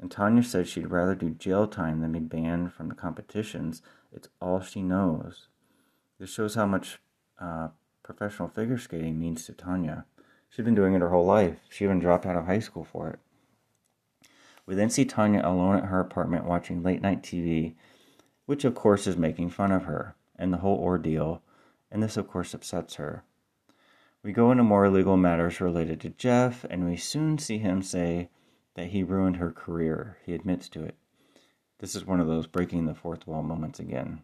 And 0.00 0.10
Tonya 0.10 0.42
said 0.42 0.66
she'd 0.66 0.90
rather 0.90 1.14
do 1.14 1.28
jail 1.28 1.66
time 1.66 2.00
than 2.00 2.12
be 2.12 2.18
banned 2.18 2.72
from 2.72 2.88
the 2.88 2.94
competitions. 2.94 3.82
It's 4.10 4.30
all 4.40 4.62
she 4.62 4.80
knows. 4.80 5.48
This 6.18 6.30
shows 6.30 6.54
how 6.54 6.64
much 6.64 6.98
uh, 7.38 7.68
professional 8.02 8.48
figure 8.48 8.78
skating 8.78 9.20
means 9.20 9.44
to 9.44 9.52
Tonya. 9.52 10.04
She'd 10.48 10.64
been 10.64 10.74
doing 10.74 10.94
it 10.94 11.02
her 11.02 11.10
whole 11.10 11.26
life. 11.26 11.58
She 11.68 11.84
even 11.84 11.98
dropped 11.98 12.24
out 12.24 12.36
of 12.36 12.46
high 12.46 12.60
school 12.60 12.84
for 12.90 13.10
it. 13.10 13.18
We 14.64 14.74
then 14.74 14.88
see 14.88 15.04
Tonya 15.04 15.44
alone 15.44 15.76
at 15.76 15.90
her 15.90 16.00
apartment 16.00 16.46
watching 16.46 16.82
late 16.82 17.02
night 17.02 17.22
TV, 17.22 17.74
which 18.46 18.64
of 18.64 18.74
course 18.74 19.06
is 19.06 19.18
making 19.18 19.50
fun 19.50 19.72
of 19.72 19.84
her. 19.84 20.16
and 20.36 20.54
the 20.54 20.58
whole 20.58 20.78
ordeal, 20.78 21.42
and 21.90 22.02
this, 22.02 22.16
of 22.16 22.28
course, 22.28 22.54
upsets 22.54 22.94
her. 22.94 23.24
We 24.22 24.32
go 24.32 24.50
into 24.50 24.64
more 24.64 24.90
legal 24.90 25.16
matters 25.16 25.60
related 25.60 26.00
to 26.00 26.10
Jeff, 26.10 26.64
and 26.68 26.84
we 26.84 26.96
soon 26.96 27.38
see 27.38 27.58
him 27.58 27.82
say 27.82 28.30
that 28.74 28.88
he 28.88 29.02
ruined 29.04 29.36
her 29.36 29.52
career. 29.52 30.18
He 30.24 30.34
admits 30.34 30.68
to 30.70 30.82
it. 30.82 30.96
This 31.78 31.94
is 31.94 32.04
one 32.04 32.18
of 32.18 32.26
those 32.26 32.48
breaking 32.48 32.86
the 32.86 32.94
fourth 32.94 33.26
wall 33.26 33.42
moments 33.42 33.78
again. 33.78 34.22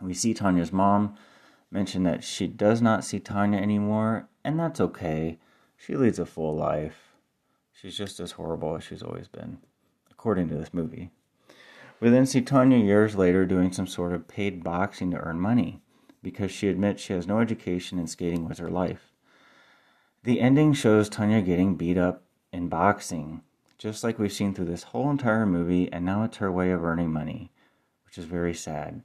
We 0.00 0.14
see 0.14 0.32
Tonya's 0.32 0.72
mom 0.72 1.14
mention 1.70 2.04
that 2.04 2.24
she 2.24 2.46
does 2.46 2.80
not 2.80 3.04
see 3.04 3.20
Tonya 3.20 3.60
anymore, 3.60 4.28
and 4.42 4.58
that's 4.58 4.80
okay. 4.80 5.38
She 5.76 5.94
leads 5.94 6.18
a 6.18 6.24
full 6.24 6.56
life. 6.56 7.14
She's 7.72 7.96
just 7.96 8.18
as 8.18 8.32
horrible 8.32 8.76
as 8.76 8.84
she's 8.84 9.02
always 9.02 9.28
been, 9.28 9.58
according 10.10 10.48
to 10.48 10.54
this 10.54 10.72
movie. 10.72 11.10
We 12.00 12.08
then 12.08 12.24
see 12.24 12.40
Tonya 12.40 12.82
years 12.82 13.14
later 13.14 13.44
doing 13.44 13.72
some 13.72 13.86
sort 13.86 14.14
of 14.14 14.26
paid 14.26 14.64
boxing 14.64 15.10
to 15.10 15.18
earn 15.18 15.38
money 15.38 15.82
because 16.22 16.50
she 16.50 16.68
admits 16.68 17.02
she 17.02 17.12
has 17.12 17.26
no 17.26 17.40
education 17.40 17.98
and 17.98 18.08
skating 18.08 18.48
was 18.48 18.58
her 18.58 18.70
life. 18.70 19.12
The 20.22 20.40
ending 20.40 20.74
shows 20.74 21.08
Tonya 21.08 21.44
getting 21.44 21.76
beat 21.76 21.96
up 21.96 22.24
in 22.52 22.68
boxing, 22.68 23.42
just 23.78 24.04
like 24.04 24.18
we've 24.18 24.32
seen 24.32 24.54
through 24.54 24.66
this 24.66 24.82
whole 24.82 25.10
entire 25.10 25.46
movie, 25.46 25.90
and 25.90 26.04
now 26.04 26.22
it's 26.24 26.36
her 26.36 26.52
way 26.52 26.70
of 26.70 26.84
earning 26.84 27.10
money, 27.10 27.50
which 28.04 28.18
is 28.18 28.26
very 28.26 28.52
sad. 28.52 29.02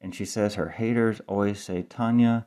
And 0.00 0.14
she 0.14 0.24
says 0.24 0.54
her 0.54 0.70
haters 0.70 1.20
always 1.28 1.62
say, 1.62 1.82
Tonya, 1.84 2.46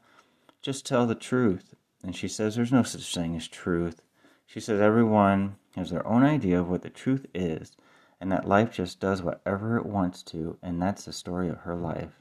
just 0.61 0.85
tell 0.85 1.05
the 1.07 1.15
truth. 1.15 1.75
And 2.03 2.15
she 2.15 2.27
says 2.27 2.55
there's 2.55 2.71
no 2.71 2.83
such 2.83 3.13
thing 3.13 3.35
as 3.35 3.47
truth. 3.47 4.01
She 4.45 4.59
says 4.59 4.81
everyone 4.81 5.55
has 5.75 5.89
their 5.89 6.05
own 6.05 6.23
idea 6.23 6.59
of 6.59 6.69
what 6.69 6.81
the 6.81 6.89
truth 6.89 7.25
is, 7.33 7.77
and 8.19 8.31
that 8.31 8.47
life 8.47 8.71
just 8.71 8.99
does 8.99 9.21
whatever 9.21 9.77
it 9.77 9.85
wants 9.85 10.23
to, 10.23 10.57
and 10.61 10.81
that's 10.81 11.05
the 11.05 11.13
story 11.13 11.47
of 11.47 11.59
her 11.59 11.75
life. 11.75 12.19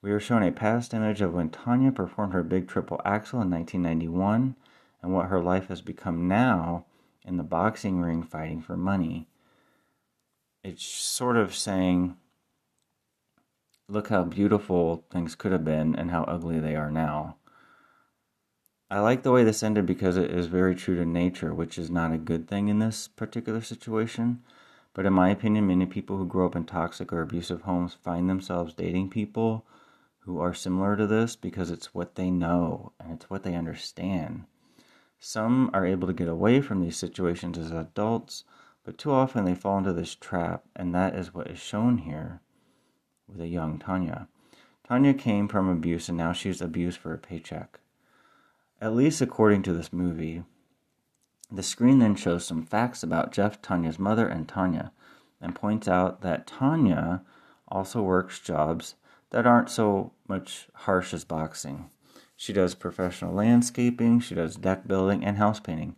We 0.00 0.12
are 0.12 0.20
shown 0.20 0.44
a 0.44 0.52
past 0.52 0.94
image 0.94 1.20
of 1.20 1.34
when 1.34 1.50
Tonya 1.50 1.92
performed 1.92 2.32
her 2.32 2.44
big 2.44 2.68
triple 2.68 3.00
axel 3.04 3.42
in 3.42 3.50
1991 3.50 4.54
and 5.02 5.12
what 5.12 5.26
her 5.26 5.40
life 5.40 5.66
has 5.68 5.82
become 5.82 6.28
now 6.28 6.84
in 7.24 7.36
the 7.36 7.42
boxing 7.42 8.00
ring 8.00 8.22
fighting 8.22 8.62
for 8.62 8.76
money. 8.76 9.26
It's 10.62 10.84
sort 10.84 11.36
of 11.36 11.54
saying, 11.54 12.16
look 13.88 14.08
how 14.08 14.22
beautiful 14.22 15.04
things 15.10 15.34
could 15.34 15.50
have 15.50 15.64
been 15.64 15.96
and 15.96 16.12
how 16.12 16.22
ugly 16.24 16.60
they 16.60 16.76
are 16.76 16.92
now. 16.92 17.36
I 18.90 19.00
like 19.00 19.24
the 19.24 19.32
way 19.32 19.42
this 19.42 19.64
ended 19.64 19.84
because 19.84 20.16
it 20.16 20.30
is 20.30 20.46
very 20.46 20.76
true 20.76 20.96
to 20.96 21.04
nature, 21.04 21.52
which 21.52 21.76
is 21.76 21.90
not 21.90 22.12
a 22.12 22.18
good 22.18 22.46
thing 22.46 22.68
in 22.68 22.78
this 22.78 23.08
particular 23.08 23.60
situation. 23.60 24.42
But 24.94 25.06
in 25.06 25.12
my 25.12 25.30
opinion, 25.30 25.66
many 25.66 25.86
people 25.86 26.18
who 26.18 26.26
grow 26.26 26.46
up 26.46 26.56
in 26.56 26.64
toxic 26.64 27.12
or 27.12 27.20
abusive 27.20 27.62
homes 27.62 27.94
find 27.94 28.30
themselves 28.30 28.74
dating 28.74 29.10
people 29.10 29.66
who 30.28 30.38
are 30.38 30.52
similar 30.52 30.94
to 30.94 31.06
this 31.06 31.36
because 31.36 31.70
it's 31.70 31.94
what 31.94 32.16
they 32.16 32.30
know 32.30 32.92
and 33.00 33.14
it's 33.14 33.30
what 33.30 33.44
they 33.44 33.54
understand. 33.54 34.44
Some 35.18 35.70
are 35.72 35.86
able 35.86 36.06
to 36.06 36.12
get 36.12 36.28
away 36.28 36.60
from 36.60 36.82
these 36.82 36.98
situations 36.98 37.56
as 37.56 37.70
adults, 37.70 38.44
but 38.84 38.98
too 38.98 39.10
often 39.10 39.46
they 39.46 39.54
fall 39.54 39.78
into 39.78 39.94
this 39.94 40.14
trap, 40.14 40.64
and 40.76 40.94
that 40.94 41.14
is 41.14 41.32
what 41.32 41.46
is 41.46 41.58
shown 41.58 41.96
here 41.96 42.42
with 43.26 43.40
a 43.40 43.48
young 43.48 43.78
Tonya. 43.78 44.28
Tonya 44.86 45.18
came 45.18 45.48
from 45.48 45.66
abuse 45.66 46.10
and 46.10 46.18
now 46.18 46.34
she's 46.34 46.60
abused 46.60 46.98
for 46.98 47.14
a 47.14 47.18
paycheck. 47.18 47.80
At 48.82 48.94
least 48.94 49.22
according 49.22 49.62
to 49.62 49.72
this 49.72 49.94
movie. 49.94 50.44
The 51.50 51.62
screen 51.62 52.00
then 52.00 52.16
shows 52.16 52.44
some 52.44 52.66
facts 52.66 53.02
about 53.02 53.32
Jeff, 53.32 53.62
Tonya's 53.62 53.98
mother, 53.98 54.28
and 54.28 54.46
Tonya, 54.46 54.90
and 55.40 55.54
points 55.54 55.88
out 55.88 56.20
that 56.20 56.46
Tonya 56.46 57.22
also 57.66 58.02
works 58.02 58.38
jobs 58.40 58.94
that 59.30 59.46
aren't 59.46 59.70
so 59.70 60.12
much 60.26 60.68
harsh 60.74 61.12
as 61.12 61.24
boxing. 61.24 61.90
She 62.36 62.52
does 62.52 62.74
professional 62.74 63.34
landscaping, 63.34 64.20
she 64.20 64.34
does 64.34 64.56
deck 64.56 64.86
building, 64.86 65.24
and 65.24 65.38
house 65.38 65.60
painting. 65.60 65.96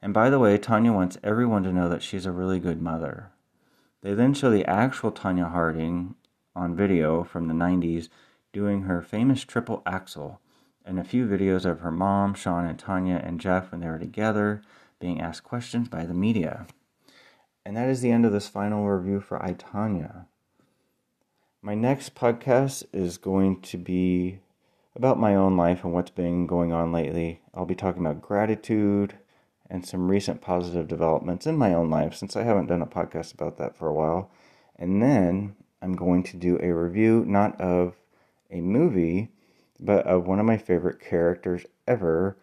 And 0.00 0.14
by 0.14 0.30
the 0.30 0.38
way, 0.38 0.58
Tonya 0.58 0.94
wants 0.94 1.18
everyone 1.22 1.62
to 1.64 1.72
know 1.72 1.88
that 1.88 2.02
she's 2.02 2.26
a 2.26 2.32
really 2.32 2.60
good 2.60 2.80
mother. 2.80 3.32
They 4.02 4.14
then 4.14 4.34
show 4.34 4.50
the 4.50 4.66
actual 4.66 5.10
Tonya 5.10 5.50
Harding 5.50 6.14
on 6.54 6.76
video 6.76 7.24
from 7.24 7.48
the 7.48 7.54
90s 7.54 8.08
doing 8.52 8.82
her 8.82 9.02
famous 9.02 9.42
triple 9.44 9.82
axel 9.86 10.40
and 10.84 10.98
a 10.98 11.04
few 11.04 11.26
videos 11.26 11.64
of 11.64 11.80
her 11.80 11.90
mom, 11.90 12.34
Sean, 12.34 12.66
and 12.66 12.78
Tonya 12.78 13.26
and 13.26 13.40
Jeff 13.40 13.72
when 13.72 13.80
they 13.80 13.88
were 13.88 13.98
together 13.98 14.62
being 15.00 15.20
asked 15.20 15.42
questions 15.42 15.88
by 15.88 16.04
the 16.04 16.14
media. 16.14 16.66
And 17.64 17.76
that 17.76 17.88
is 17.88 18.02
the 18.02 18.10
end 18.10 18.26
of 18.26 18.32
this 18.32 18.48
final 18.48 18.86
review 18.86 19.20
for 19.20 19.42
I, 19.42 19.54
Tonya. 19.54 20.26
My 21.64 21.74
next 21.74 22.14
podcast 22.14 22.84
is 22.92 23.16
going 23.16 23.62
to 23.62 23.78
be 23.78 24.40
about 24.94 25.18
my 25.18 25.34
own 25.34 25.56
life 25.56 25.82
and 25.82 25.94
what's 25.94 26.10
been 26.10 26.46
going 26.46 26.74
on 26.74 26.92
lately. 26.92 27.40
I'll 27.54 27.64
be 27.64 27.74
talking 27.74 28.04
about 28.04 28.20
gratitude 28.20 29.14
and 29.70 29.86
some 29.86 30.10
recent 30.10 30.42
positive 30.42 30.88
developments 30.88 31.46
in 31.46 31.56
my 31.56 31.72
own 31.72 31.88
life 31.88 32.14
since 32.14 32.36
I 32.36 32.42
haven't 32.42 32.66
done 32.66 32.82
a 32.82 32.86
podcast 32.86 33.32
about 33.32 33.56
that 33.56 33.74
for 33.74 33.88
a 33.88 33.94
while. 33.94 34.30
And 34.76 35.02
then 35.02 35.56
I'm 35.80 35.96
going 35.96 36.22
to 36.24 36.36
do 36.36 36.58
a 36.60 36.70
review 36.70 37.24
not 37.26 37.58
of 37.58 37.94
a 38.50 38.60
movie, 38.60 39.30
but 39.80 40.06
of 40.06 40.26
one 40.26 40.40
of 40.40 40.44
my 40.44 40.58
favorite 40.58 41.00
characters 41.00 41.64
ever 41.86 42.36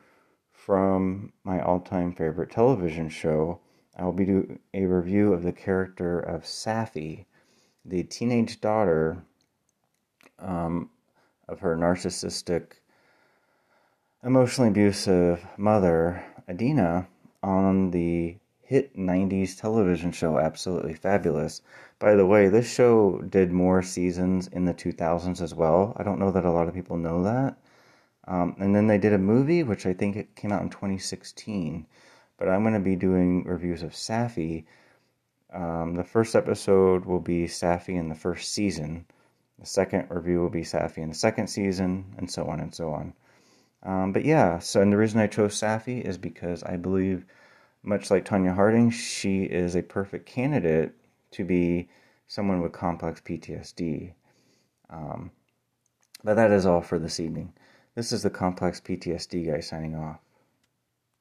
from 0.52 1.32
my 1.44 1.62
all 1.62 1.80
time 1.80 2.12
favorite 2.16 2.50
television 2.50 3.08
show. 3.08 3.60
I 3.96 4.04
will 4.04 4.14
be 4.14 4.26
doing 4.26 4.60
a 4.74 4.86
review 4.86 5.32
of 5.32 5.44
the 5.44 5.54
character 5.54 6.20
of 6.20 6.48
Saffy 6.48 7.28
the 7.86 8.04
teenage 8.04 8.62
daughter 8.62 9.24
um, 10.40 10.90
of 11.48 11.60
her 11.60 11.76
narcissistic, 11.76 12.74
emotionally 14.24 14.70
abusive 14.70 15.46
mother, 15.58 16.24
Edina, 16.48 17.08
on 17.44 17.92
the 17.92 18.38
hit 18.62 18.96
90s 18.96 19.60
television 19.60 20.12
show 20.12 20.38
Absolutely 20.40 20.94
Fabulous. 20.94 21.62
By 22.00 22.16
the 22.16 22.26
way, 22.26 22.48
this 22.48 22.72
show 22.72 23.22
did 23.22 23.52
more 23.52 23.82
seasons 23.82 24.48
in 24.48 24.66
the 24.66 24.74
2000s 24.74 25.42
as 25.42 25.54
well. 25.54 25.94
I 25.98 26.04
don't 26.04 26.20
know 26.20 26.32
that 26.32 26.46
a 26.46 26.52
lot 26.52 26.68
of 26.68 26.74
people 26.74 26.98
know 26.98 27.24
that. 27.24 27.58
Um, 28.28 28.56
and 28.60 28.74
then 28.74 28.88
they 28.88 28.98
did 28.98 29.14
a 29.14 29.18
movie, 29.18 29.64
which 29.64 29.86
I 29.86 29.94
think 29.94 30.16
it 30.16 30.36
came 30.36 30.52
out 30.52 30.62
in 30.62 30.70
2016. 30.70 31.86
But 32.38 32.48
I'm 32.48 32.62
going 32.62 32.76
to 32.76 32.80
be 32.80 32.96
doing 32.96 33.44
reviews 33.44 33.84
of 33.84 33.96
Saffy 33.96 34.66
um, 35.52 35.96
the 35.96 36.04
first 36.04 36.36
episode 36.36 37.06
will 37.06 37.20
be 37.20 37.48
Saffy 37.48 37.96
in 37.96 38.10
the 38.10 38.16
first 38.16 38.54
season. 38.54 39.06
The 39.60 39.66
second 39.66 40.08
review 40.10 40.40
will 40.40 40.50
be 40.50 40.64
Saffy 40.64 41.02
in 41.02 41.10
the 41.10 41.16
second 41.16 41.48
season, 41.48 42.16
and 42.18 42.30
so 42.30 42.48
on 42.48 42.60
and 42.60 42.74
so 42.74 42.92
on. 42.94 43.14
Um, 43.84 44.14
but 44.14 44.26
yeah, 44.26 44.60
so 44.60 44.82
and 44.82 44.92
the 44.92 44.98
reason 44.98 45.20
I 45.20 45.28
chose 45.28 45.56
Saffy 45.56 46.00
is 46.00 46.18
because 46.18 46.64
I 46.64 46.78
believe, 46.78 47.26
much 47.84 48.12
like 48.12 48.26
Tonya 48.26 48.56
Harding, 48.56 48.92
she 48.92 49.44
is 49.44 49.76
a 49.76 49.82
perfect 49.82 50.26
candidate 50.26 50.94
to 51.32 51.44
be 51.44 51.90
someone 52.28 52.62
with 52.62 52.72
complex 52.72 53.22
PTSD. 53.22 54.14
Um, 54.90 55.32
but 56.24 56.36
that 56.36 56.52
is 56.52 56.66
all 56.66 56.82
for 56.82 57.00
this 57.00 57.20
evening. 57.20 57.54
This 57.96 58.12
is 58.12 58.24
the 58.24 58.30
complex 58.30 58.80
PTSD 58.80 59.52
guy 59.52 59.60
signing 59.60 59.96
off. 59.96 60.20